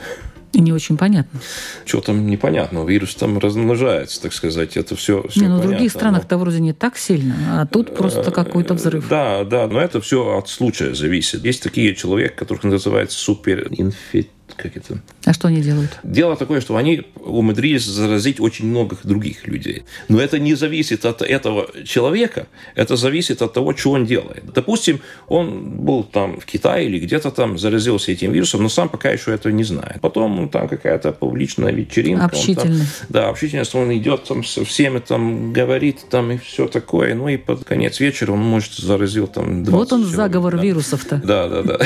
И 0.53 0.61
не 0.61 0.71
очень 0.71 0.95
понятно. 0.97 1.41
Что 1.83 1.99
там 1.99 2.27
непонятно, 2.27 2.85
вирус 2.85 3.13
там 3.15 3.37
размножается, 3.39 4.21
так 4.21 4.31
сказать, 4.31 4.77
это 4.77 4.95
все, 4.95 5.25
все 5.27 5.41
не, 5.41 5.47
ну 5.47 5.55
в 5.55 5.57
понятно, 5.57 5.71
других 5.77 5.93
но- 5.93 5.99
странах-то 5.99 6.37
вроде 6.37 6.61
не 6.61 6.71
так 6.71 6.95
сильно, 6.97 7.35
а 7.61 7.65
тут 7.65 7.93
просто 7.93 8.31
какой-то 8.31 8.73
взрыв. 8.73 9.09
Да, 9.09 9.43
да, 9.43 9.67
но 9.67 9.81
это 9.81 9.99
все 9.99 10.37
от 10.37 10.47
случая 10.47 10.95
зависит. 10.95 11.43
Есть 11.43 11.61
такие 11.61 11.93
человек, 11.93 12.35
которых 12.35 12.63
называют 12.63 13.11
суперинфицированные 13.11 14.31
как 14.55 14.77
это... 14.77 14.99
А 15.25 15.33
что 15.33 15.47
они 15.47 15.61
делают? 15.61 15.99
Дело 16.03 16.35
такое, 16.35 16.61
что 16.61 16.77
они 16.77 17.03
умудрились 17.15 17.85
заразить 17.85 18.39
очень 18.39 18.67
многих 18.67 19.05
других 19.05 19.47
людей. 19.47 19.83
Но 20.07 20.19
это 20.19 20.39
не 20.39 20.55
зависит 20.55 21.05
от 21.05 21.21
этого 21.21 21.69
человека, 21.83 22.47
это 22.75 22.95
зависит 22.95 23.41
от 23.41 23.53
того, 23.53 23.75
что 23.75 23.91
он 23.91 24.05
делает. 24.05 24.43
Допустим, 24.53 25.01
он 25.27 25.71
был 25.85 26.03
там 26.03 26.39
в 26.39 26.45
Китае 26.45 26.87
или 26.87 26.99
где-то 26.99 27.31
там 27.31 27.57
заразился 27.57 28.11
этим 28.11 28.31
вирусом, 28.31 28.63
но 28.63 28.69
сам 28.69 28.89
пока 28.89 29.09
еще 29.09 29.33
этого 29.33 29.51
не 29.51 29.63
знает. 29.63 29.99
Потом 30.01 30.47
там 30.49 30.67
какая-то 30.67 31.11
публичная 31.11 31.71
вечеринка. 31.71 32.25
Общительный. 32.25 32.79
Там, 32.79 33.07
да, 33.09 33.29
общительность, 33.29 33.75
он 33.75 33.95
идет 33.97 34.25
там 34.25 34.43
со 34.43 34.63
всеми 34.63 34.99
там 34.99 35.53
говорит 35.53 36.05
там 36.09 36.31
и 36.31 36.37
все 36.37 36.67
такое. 36.67 37.15
Ну 37.15 37.27
и 37.27 37.37
под 37.37 37.65
конец 37.65 37.99
вечера 37.99 38.31
он, 38.31 38.39
может, 38.39 38.73
заразил 38.73 39.27
там 39.27 39.63
20 39.63 39.71
Вот 39.71 39.93
он 39.93 40.01
человек, 40.01 40.15
заговор 40.15 40.55
да. 40.55 40.61
вирусов-то. 40.61 41.21
Да, 41.23 41.47
да, 41.49 41.61
да. 41.63 41.79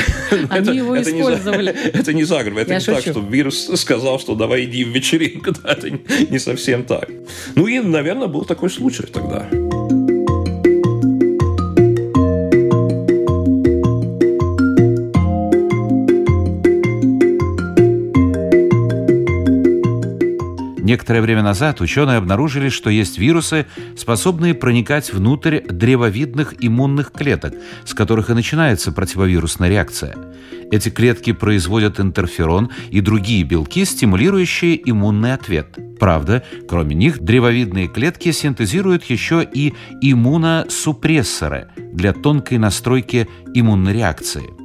Они 0.50 0.76
его 0.76 1.00
использовали. 1.00 1.70
Это 1.92 2.12
не 2.12 2.24
заговор, 2.24 2.49
это 2.58 2.72
Я 2.72 2.78
не 2.78 2.84
так, 2.84 3.00
что 3.00 3.20
вирус 3.20 3.70
сказал, 3.80 4.18
что 4.18 4.34
давай 4.34 4.64
иди 4.64 4.84
в 4.84 4.88
вечеринку. 4.88 5.50
Да, 5.62 5.72
это 5.72 5.90
не 5.90 6.38
совсем 6.38 6.84
так. 6.84 7.10
Ну 7.54 7.66
и, 7.66 7.80
наверное, 7.80 8.28
был 8.28 8.44
такой 8.44 8.70
случай 8.70 9.02
тогда. 9.02 9.48
Некоторое 20.90 21.20
время 21.20 21.44
назад 21.44 21.80
ученые 21.80 22.16
обнаружили, 22.16 22.68
что 22.68 22.90
есть 22.90 23.16
вирусы, 23.16 23.66
способные 23.96 24.54
проникать 24.54 25.12
внутрь 25.12 25.60
древовидных 25.60 26.54
иммунных 26.58 27.12
клеток, 27.12 27.54
с 27.84 27.94
которых 27.94 28.28
и 28.28 28.34
начинается 28.34 28.90
противовирусная 28.90 29.68
реакция. 29.68 30.16
Эти 30.72 30.88
клетки 30.88 31.30
производят 31.30 32.00
интерферон 32.00 32.70
и 32.90 33.00
другие 33.00 33.44
белки, 33.44 33.84
стимулирующие 33.84 34.80
иммунный 34.90 35.32
ответ. 35.32 35.78
Правда, 36.00 36.42
кроме 36.68 36.96
них, 36.96 37.20
древовидные 37.20 37.86
клетки 37.86 38.32
синтезируют 38.32 39.04
еще 39.04 39.48
и 39.48 39.74
иммуносупрессоры 40.00 41.68
для 41.76 42.12
тонкой 42.12 42.58
настройки 42.58 43.28
иммунной 43.54 43.92
реакции. 43.92 44.59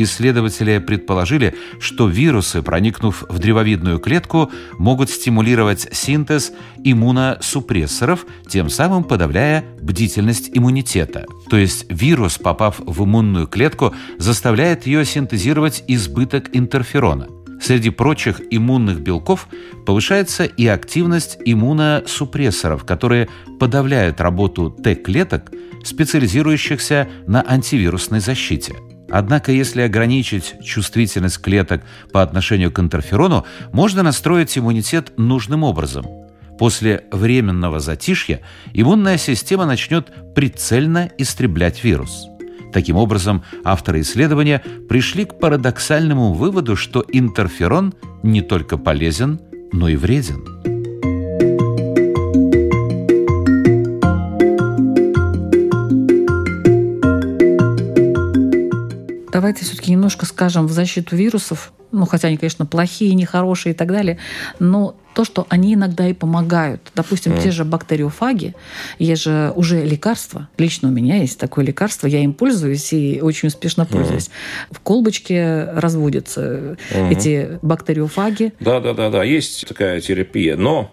Исследователи 0.00 0.78
предположили, 0.78 1.56
что 1.80 2.06
вирусы, 2.06 2.62
проникнув 2.62 3.24
в 3.28 3.38
древовидную 3.40 3.98
клетку, 3.98 4.48
могут 4.78 5.10
стимулировать 5.10 5.88
синтез 5.90 6.52
иммуносупрессоров, 6.84 8.24
тем 8.48 8.70
самым 8.70 9.02
подавляя 9.02 9.64
бдительность 9.82 10.50
иммунитета. 10.54 11.26
То 11.50 11.56
есть 11.56 11.86
вирус, 11.88 12.38
попав 12.38 12.78
в 12.78 13.04
иммунную 13.04 13.48
клетку, 13.48 13.92
заставляет 14.18 14.86
ее 14.86 15.04
синтезировать 15.04 15.82
избыток 15.88 16.50
интерферона. 16.52 17.26
Среди 17.60 17.90
прочих 17.90 18.40
иммунных 18.52 19.00
белков 19.00 19.48
повышается 19.84 20.44
и 20.44 20.68
активность 20.68 21.38
иммуносупрессоров, 21.44 22.84
которые 22.84 23.28
подавляют 23.58 24.20
работу 24.20 24.70
Т-клеток, 24.70 25.50
специализирующихся 25.82 27.08
на 27.26 27.44
антивирусной 27.44 28.20
защите. 28.20 28.76
Однако, 29.10 29.52
если 29.52 29.82
ограничить 29.82 30.56
чувствительность 30.62 31.40
клеток 31.40 31.82
по 32.12 32.22
отношению 32.22 32.70
к 32.70 32.78
интерферону, 32.78 33.46
можно 33.72 34.02
настроить 34.02 34.56
иммунитет 34.58 35.12
нужным 35.16 35.64
образом. 35.64 36.06
После 36.58 37.04
временного 37.12 37.80
затишья 37.80 38.40
иммунная 38.74 39.16
система 39.16 39.64
начнет 39.64 40.12
прицельно 40.34 41.08
истреблять 41.16 41.84
вирус. 41.84 42.26
Таким 42.72 42.96
образом, 42.96 43.42
авторы 43.64 44.02
исследования 44.02 44.62
пришли 44.88 45.24
к 45.24 45.38
парадоксальному 45.38 46.32
выводу, 46.32 46.76
что 46.76 47.04
интерферон 47.10 47.94
не 48.22 48.42
только 48.42 48.76
полезен, 48.76 49.40
но 49.72 49.88
и 49.88 49.96
вреден. 49.96 50.77
Давайте 59.38 59.64
все-таки 59.64 59.92
немножко 59.92 60.26
скажем 60.26 60.66
в 60.66 60.72
защиту 60.72 61.14
вирусов. 61.14 61.72
Ну, 61.92 62.06
хотя 62.06 62.26
они, 62.26 62.36
конечно, 62.38 62.66
плохие, 62.66 63.14
нехорошие 63.14 63.72
и 63.72 63.76
так 63.76 63.86
далее. 63.86 64.18
Но 64.58 64.96
то, 65.14 65.24
что 65.24 65.46
они 65.48 65.74
иногда 65.74 66.08
и 66.08 66.12
помогают. 66.12 66.90
Допустим, 66.96 67.38
те 67.40 67.52
же 67.52 67.64
бактериофаги, 67.64 68.56
есть 68.98 69.22
же 69.22 69.52
уже 69.54 69.84
лекарства. 69.84 70.48
Лично 70.58 70.88
у 70.88 70.90
меня 70.90 71.18
есть 71.18 71.38
такое 71.38 71.64
лекарство, 71.64 72.08
я 72.08 72.18
им 72.18 72.32
пользуюсь 72.32 72.92
и 72.92 73.20
очень 73.22 73.46
успешно 73.46 73.86
пользуюсь. 73.86 74.28
В 74.72 74.80
колбочке 74.80 75.68
разводятся 75.72 76.76
эти 76.90 77.60
бактериофаги. 77.62 78.54
Да, 78.58 78.80
да, 78.80 78.92
да, 78.92 79.08
да, 79.08 79.22
есть 79.22 79.68
такая 79.68 80.00
терапия, 80.00 80.56
но 80.56 80.92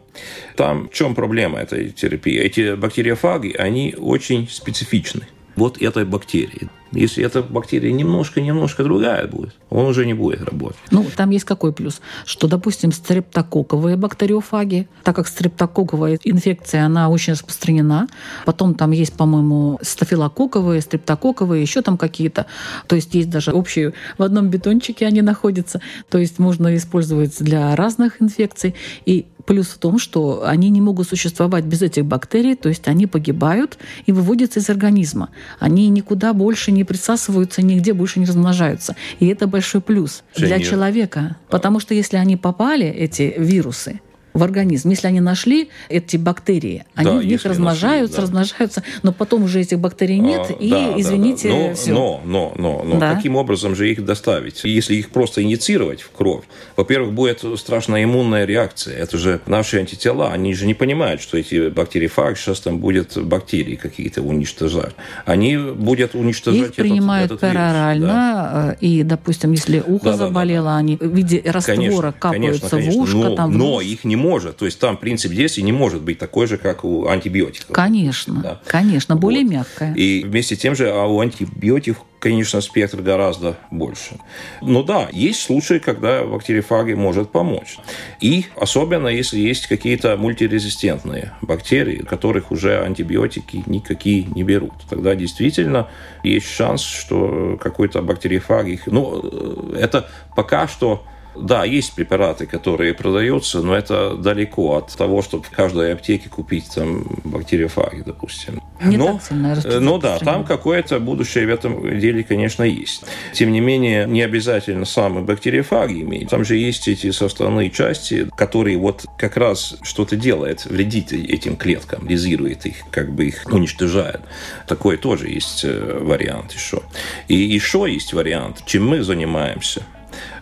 там 0.56 0.88
в 0.90 0.94
чем 0.94 1.16
проблема 1.16 1.58
этой 1.58 1.90
терапии? 1.90 2.38
Эти 2.38 2.76
бактериофаги, 2.76 3.56
они 3.58 3.96
очень 3.98 4.48
специфичны. 4.48 5.24
Вот 5.56 5.82
этой 5.82 6.06
бактерии. 6.06 6.70
Если 6.92 7.24
эта 7.24 7.42
бактерия 7.42 7.92
немножко-немножко 7.92 8.84
другая 8.84 9.28
будет, 9.28 9.56
он 9.70 9.86
уже 9.86 10.06
не 10.06 10.14
будет 10.14 10.44
работать. 10.44 10.78
Ну, 10.92 11.06
там 11.16 11.32
есть 11.32 11.46
какой 11.46 11.74
плюс? 11.74 12.02
Что, 12.26 12.48
допустим, 12.48 12.92
стрептококковые 12.92 13.98
бактериофаги, 13.98 14.88
так 15.04 15.16
как 15.16 15.28
стрептококковая 15.28 16.20
инфекция, 16.24 16.86
она 16.86 17.10
очень 17.10 17.34
распространена. 17.34 18.08
Потом 18.46 18.76
там 18.76 18.92
есть, 18.92 19.14
по-моему, 19.14 19.80
стафилококковые, 19.82 20.82
стрептококковые, 20.82 21.62
еще 21.62 21.82
там 21.82 21.98
какие-то. 21.98 22.46
То 22.88 22.96
есть 22.96 23.14
есть 23.16 23.30
даже 23.30 23.52
общие, 23.52 23.94
в 24.18 24.24
одном 24.24 24.50
бетончике 24.50 25.06
они 25.06 25.22
находятся. 25.22 25.82
То 26.10 26.18
есть 26.18 26.40
можно 26.40 26.76
использовать 26.76 27.38
для 27.40 27.76
разных 27.76 28.22
инфекций. 28.22 28.76
И 29.06 29.26
Плюс 29.46 29.68
в 29.68 29.78
том, 29.78 30.00
что 30.00 30.44
они 30.46 30.70
не 30.70 30.82
могут 30.82 31.08
существовать 31.08 31.66
без 31.66 31.82
этих 31.82 32.06
бактерий, 32.06 32.56
то 32.56 32.70
есть 32.70 32.88
они 32.88 33.08
погибают 33.08 33.78
и 34.06 34.12
выводятся 34.12 34.60
из 34.60 34.70
организма. 34.70 35.30
Они 35.60 35.88
никуда 35.90 36.34
больше 36.34 36.72
не 36.72 36.84
присасываются, 36.84 37.62
нигде 37.62 37.94
больше 37.94 38.20
не 38.20 38.26
размножаются. 38.26 38.96
И 39.20 39.28
это 39.28 39.48
большой 39.48 39.82
плюс 39.82 40.24
для 40.36 40.58
Женя. 40.58 40.64
человека. 40.64 41.38
Потому 41.50 41.80
что 41.80 41.94
если 41.94 42.18
они 42.18 42.38
попали, 42.38 42.88
эти 42.88 43.34
вирусы, 43.38 44.02
в 44.36 44.44
организм. 44.44 44.90
Если 44.90 45.08
они 45.08 45.22
нашли 45.22 45.70
эти 45.90 46.18
бактерии, 46.18 46.84
они 46.94 47.10
Да, 47.10 47.18
в 47.18 47.26
них 47.26 47.44
размножаются, 47.46 48.18
нашли, 48.22 48.34
да. 48.34 48.40
размножаются, 48.44 48.84
но 49.02 49.14
потом 49.14 49.44
уже 49.46 49.62
этих 49.62 49.80
бактерий 49.80 50.20
нет, 50.20 50.48
А, 50.50 50.54
и, 50.54 50.70
да, 50.70 50.92
да, 50.92 51.02
извините, 51.02 51.50
да. 51.50 51.56
Но, 51.56 51.74
всё. 51.74 51.94
но, 51.94 52.22
но, 52.26 52.54
но, 52.58 52.84
но 52.84 53.00
Да. 53.00 53.16
каким 53.16 53.38
образом 53.38 53.76
же 53.76 53.90
их 53.90 54.04
доставить? 54.06 54.64
Если 54.66 54.96
их 54.96 55.10
просто 55.10 55.42
инициировать 55.42 56.02
в 56.02 56.12
кровь, 56.12 56.44
во-первых, 56.76 57.14
будет 57.14 57.44
страшная 57.58 58.04
иммунная 58.04 58.46
реакция. 58.46 58.98
Это 58.98 59.18
же 59.18 59.40
наши 59.48 59.80
антитела, 59.80 60.32
они 60.34 60.54
же 60.54 60.68
не 60.68 60.74
понимают, 60.74 61.22
что 61.22 61.38
эти 61.38 61.70
бактерифаги 61.70 62.36
сейчас 62.36 62.60
там 62.60 62.80
будет 62.80 63.18
бактерии 63.18 63.76
какие-то 63.76 64.22
уничтожать. 64.22 64.94
Они 65.26 65.58
будут 65.58 66.14
уничтожать 66.14 66.60
Их 66.60 66.66
этот- 66.68 66.76
принимают 66.76 67.32
этот 67.32 67.42
вирус, 67.42 67.54
да. 67.56 67.62
перорально, 67.64 68.76
э, 68.82 68.86
и, 68.86 69.04
допустим, 69.04 69.54
если 69.54 69.80
ухо 69.80 70.06
Да, 70.06 70.12
да, 70.12 70.18
да, 70.18 70.26
заболело, 70.28 70.76
они 70.76 70.98
в 70.98 71.08
виде 71.16 71.42
раствора 71.46 72.12
капаются 72.12 72.78
в 72.78 72.98
ушко. 72.98 73.16
но, 73.18 73.36
там, 73.36 73.52
в 73.52 73.58
но 73.58 73.80
их 73.82 74.04
не 74.04 74.16
может. 74.26 74.58
То 74.58 74.66
есть 74.66 74.80
там 74.80 74.98
принцип 74.98 75.32
действия 75.32 75.64
не 75.64 75.72
может 75.72 76.02
быть 76.02 76.18
такой 76.20 76.48
же, 76.48 76.58
как 76.58 76.84
у 76.84 77.08
антибиотиков. 77.08 77.74
Конечно, 77.76 78.34
Да. 78.42 78.62
конечно, 78.68 79.16
более 79.16 79.44
Вот. 79.44 79.52
мягкая. 79.54 79.94
И 79.94 80.24
вместе 80.24 80.56
с 80.56 80.60
тем 80.60 80.76
же, 80.76 80.90
а 80.90 81.06
у 81.06 81.20
антибиотиков, 81.20 82.04
конечно, 82.20 82.62
спектр 82.62 83.02
гораздо 83.02 83.56
больше. 83.72 84.18
Но 84.62 84.82
да, 84.84 85.08
есть 85.12 85.42
случаи, 85.42 85.78
когда 85.80 86.24
бактериофаги 86.24 86.94
может 86.94 87.30
помочь. 87.32 87.78
И 88.20 88.46
особенно, 88.58 89.08
если 89.08 89.40
есть 89.40 89.68
какие-то 89.68 90.18
мультирезистентные 90.18 91.34
бактерии, 91.42 91.98
которых 91.98 92.52
уже 92.52 92.84
антибиотики 92.84 93.64
никакие 93.68 94.24
не 94.36 94.44
берут. 94.44 94.74
Тогда 94.90 95.14
действительно 95.16 95.88
есть 96.24 96.48
шанс, 96.52 96.82
что 96.82 97.58
какой-то 97.62 98.02
бактериофаг 98.02 98.66
их... 98.68 98.88
Ну, 98.88 99.22
э, 99.24 99.78
это 99.82 100.10
пока 100.36 100.68
что 100.68 101.04
да, 101.38 101.66
есть 101.66 101.94
препараты, 101.94 102.46
которые 102.46 102.94
продаются, 102.94 103.62
но 103.62 103.76
это 103.76 104.16
далеко 104.16 104.78
от 104.78 104.96
того, 104.96 105.22
чтобы 105.22 105.44
в 105.44 105.50
каждой 105.50 105.94
аптеке 105.94 106.30
купить 106.30 106.70
там 106.74 107.04
бактериофаги, 107.24 108.04
допустим. 108.06 108.62
Не 108.84 108.98
но, 108.98 109.14
так 109.14 109.24
сильно 109.24 109.62
э, 109.64 109.80
ну 109.80 109.98
да, 109.98 110.20
там 110.20 110.44
какое-то 110.44 111.00
будущее 111.00 111.48
в 111.48 111.50
этом 111.50 112.00
деле, 112.00 112.24
конечно, 112.24 112.64
есть. 112.64 113.06
Тем 113.34 113.52
не 113.52 113.60
менее, 113.60 114.06
не 114.08 114.22
обязательно 114.22 114.86
сами 114.86 115.22
бактериофаги 115.22 116.02
иметь. 116.02 116.30
Там 116.30 116.46
же 116.46 116.58
есть 116.58 116.88
эти 116.88 117.12
составные 117.12 117.70
части, 117.70 118.30
которые 118.36 118.78
вот 118.78 119.06
как 119.18 119.38
раз 119.38 119.78
что-то 119.82 120.16
делает, 120.16 120.66
вредит 120.66 121.14
этим 121.14 121.56
клеткам, 121.56 122.08
лизирует 122.08 122.66
их, 122.66 122.78
как 122.92 123.14
бы 123.14 123.26
их 123.28 123.44
уничтожает. 123.46 124.22
Такой 124.68 124.98
тоже 124.98 125.30
есть 125.30 125.64
э, 125.64 126.00
вариант 126.02 126.54
еще. 126.54 126.82
И 127.28 127.36
еще 127.36 127.86
есть 127.88 128.14
вариант, 128.14 128.64
чем 128.66 128.88
мы 128.88 129.04
занимаемся– 129.04 129.84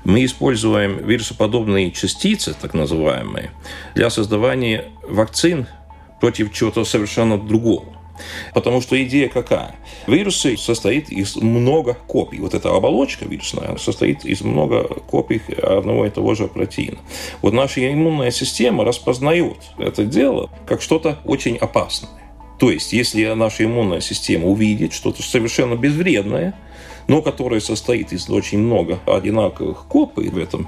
мы 0.03 0.25
используем 0.25 1.05
вирусоподобные 1.05 1.91
частицы, 1.91 2.55
так 2.59 2.73
называемые, 2.73 3.51
для 3.95 4.09
создавания 4.09 4.85
вакцин 5.07 5.67
против 6.19 6.53
чего-то 6.53 6.85
совершенно 6.85 7.37
другого. 7.37 7.85
Потому 8.53 8.81
что 8.81 9.01
идея 9.03 9.27
какая? 9.27 9.75
Вирусы 10.07 10.55
состоит 10.57 11.09
из 11.09 11.35
много 11.35 11.95
копий. 12.07 12.39
Вот 12.39 12.53
эта 12.53 12.69
оболочка 12.69 13.25
вирусная 13.25 13.77
состоит 13.77 14.23
из 14.23 14.41
много 14.41 14.83
копий 14.83 15.41
одного 15.61 16.05
и 16.05 16.09
того 16.09 16.35
же 16.35 16.47
протеина. 16.47 16.99
Вот 17.41 17.53
наша 17.53 17.91
иммунная 17.91 18.31
система 18.31 18.85
распознает 18.85 19.57
это 19.77 20.05
дело 20.05 20.49
как 20.67 20.81
что-то 20.81 21.19
очень 21.25 21.57
опасное. 21.57 22.11
То 22.59 22.71
есть, 22.71 22.93
если 22.93 23.25
наша 23.33 23.65
иммунная 23.65 23.99
система 23.99 24.47
увидит 24.47 24.93
что-то 24.93 25.23
совершенно 25.23 25.75
безвредное, 25.75 26.53
но 27.07 27.21
которое 27.21 27.61
состоит 27.61 28.13
из 28.13 28.29
очень 28.29 28.59
много 28.59 28.99
одинаковых 29.05 29.85
копий 29.87 30.29
в 30.29 30.37
этом 30.37 30.67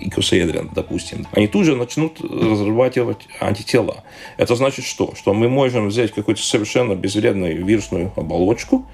икосаэдрин, 0.00 0.70
допустим, 0.74 1.26
они 1.32 1.48
тут 1.48 1.64
же 1.64 1.76
начнут 1.76 2.20
разрабатывать 2.20 3.28
антитела. 3.40 4.04
Это 4.36 4.54
значит 4.56 4.84
что? 4.84 5.14
Что 5.14 5.34
мы 5.34 5.48
можем 5.48 5.88
взять 5.88 6.12
какую-то 6.12 6.42
совершенно 6.42 6.94
безвредную 6.94 7.64
вирусную 7.64 8.12
оболочку 8.16 8.86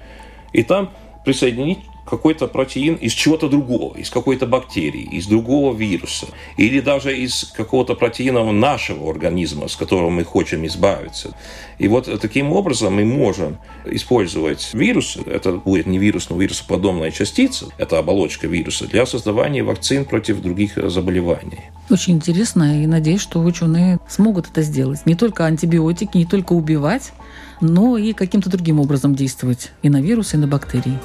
и 0.53 0.63
там 0.63 0.91
присоединить 1.23 1.79
какой-то 2.05 2.47
протеин 2.47 2.95
из 2.95 3.13
чего-то 3.13 3.49
другого, 3.49 3.97
из 3.97 4.09
какой-то 4.09 4.45
бактерии, 4.45 5.01
из 5.11 5.27
другого 5.27 5.75
вируса, 5.75 6.27
или 6.57 6.79
даже 6.79 7.17
из 7.17 7.51
какого-то 7.55 7.95
протеина 7.95 8.51
нашего 8.51 9.09
организма, 9.09 9.67
с 9.67 9.75
которого 9.75 10.09
мы 10.09 10.23
хотим 10.23 10.65
избавиться. 10.65 11.35
И 11.79 11.87
вот 11.87 12.09
таким 12.21 12.51
образом 12.53 12.95
мы 12.95 13.05
можем 13.05 13.57
использовать 13.85 14.69
вирусы, 14.73 15.21
это 15.25 15.53
будет 15.53 15.87
не 15.87 15.97
вирус, 15.97 16.29
но 16.29 16.37
вирусоподобная 16.37 17.11
частица, 17.11 17.67
это 17.77 17.99
оболочка 17.99 18.47
вируса, 18.47 18.87
для 18.87 19.05
создавания 19.05 19.63
вакцин 19.63 20.05
против 20.05 20.41
других 20.41 20.77
заболеваний. 20.89 21.59
Очень 21.89 22.15
интересно, 22.15 22.83
и 22.83 22.87
надеюсь, 22.87 23.21
что 23.21 23.39
ученые 23.41 23.99
смогут 24.07 24.47
это 24.49 24.61
сделать. 24.61 25.05
Не 25.05 25.15
только 25.15 25.45
антибиотики, 25.45 26.17
не 26.17 26.25
только 26.25 26.53
убивать, 26.53 27.13
но 27.61 27.97
и 27.97 28.13
каким-то 28.13 28.49
другим 28.49 28.79
образом 28.79 29.15
действовать 29.15 29.71
и 29.83 29.89
на 29.89 30.01
вирусы, 30.01 30.37
и 30.37 30.39
на 30.39 30.47
бактерии. 30.47 30.97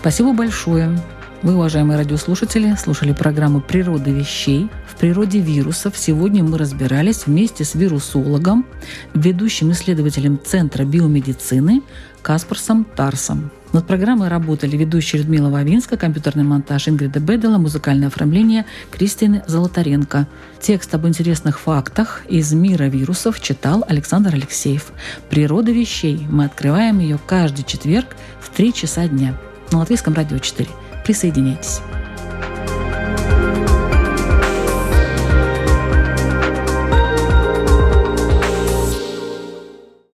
Спасибо 0.00 0.32
большое. 0.32 0.98
Вы, 1.42 1.56
уважаемые 1.56 1.98
радиослушатели, 1.98 2.74
слушали 2.82 3.12
программу 3.12 3.60
«Природа 3.60 4.10
вещей». 4.10 4.70
В 4.88 4.96
природе 4.98 5.40
вирусов 5.40 5.92
сегодня 5.94 6.42
мы 6.42 6.56
разбирались 6.56 7.26
вместе 7.26 7.64
с 7.66 7.74
вирусологом, 7.74 8.64
ведущим 9.12 9.72
исследователем 9.72 10.40
Центра 10.42 10.84
биомедицины 10.84 11.82
Каспарсом 12.22 12.86
Тарсом. 12.96 13.50
Над 13.74 13.86
программой 13.86 14.28
работали 14.28 14.74
ведущая 14.74 15.18
Людмила 15.18 15.50
Вавинска, 15.50 15.98
компьютерный 15.98 16.44
монтаж 16.44 16.88
Ингрида 16.88 17.20
Бедела, 17.20 17.58
музыкальное 17.58 18.08
оформление 18.08 18.64
Кристины 18.90 19.42
Золотаренко. 19.46 20.26
Текст 20.62 20.94
об 20.94 21.06
интересных 21.06 21.60
фактах 21.60 22.22
из 22.26 22.54
мира 22.54 22.84
вирусов 22.84 23.38
читал 23.38 23.84
Александр 23.86 24.34
Алексеев. 24.34 24.92
«Природа 25.28 25.72
вещей». 25.72 26.26
Мы 26.30 26.46
открываем 26.46 27.00
ее 27.00 27.18
каждый 27.26 27.64
четверг 27.64 28.16
в 28.40 28.48
3 28.48 28.72
часа 28.72 29.06
дня 29.06 29.38
на 29.72 29.78
Латвийском 29.78 30.14
радио 30.14 30.38
4. 30.38 30.68
Присоединяйтесь. 31.04 31.80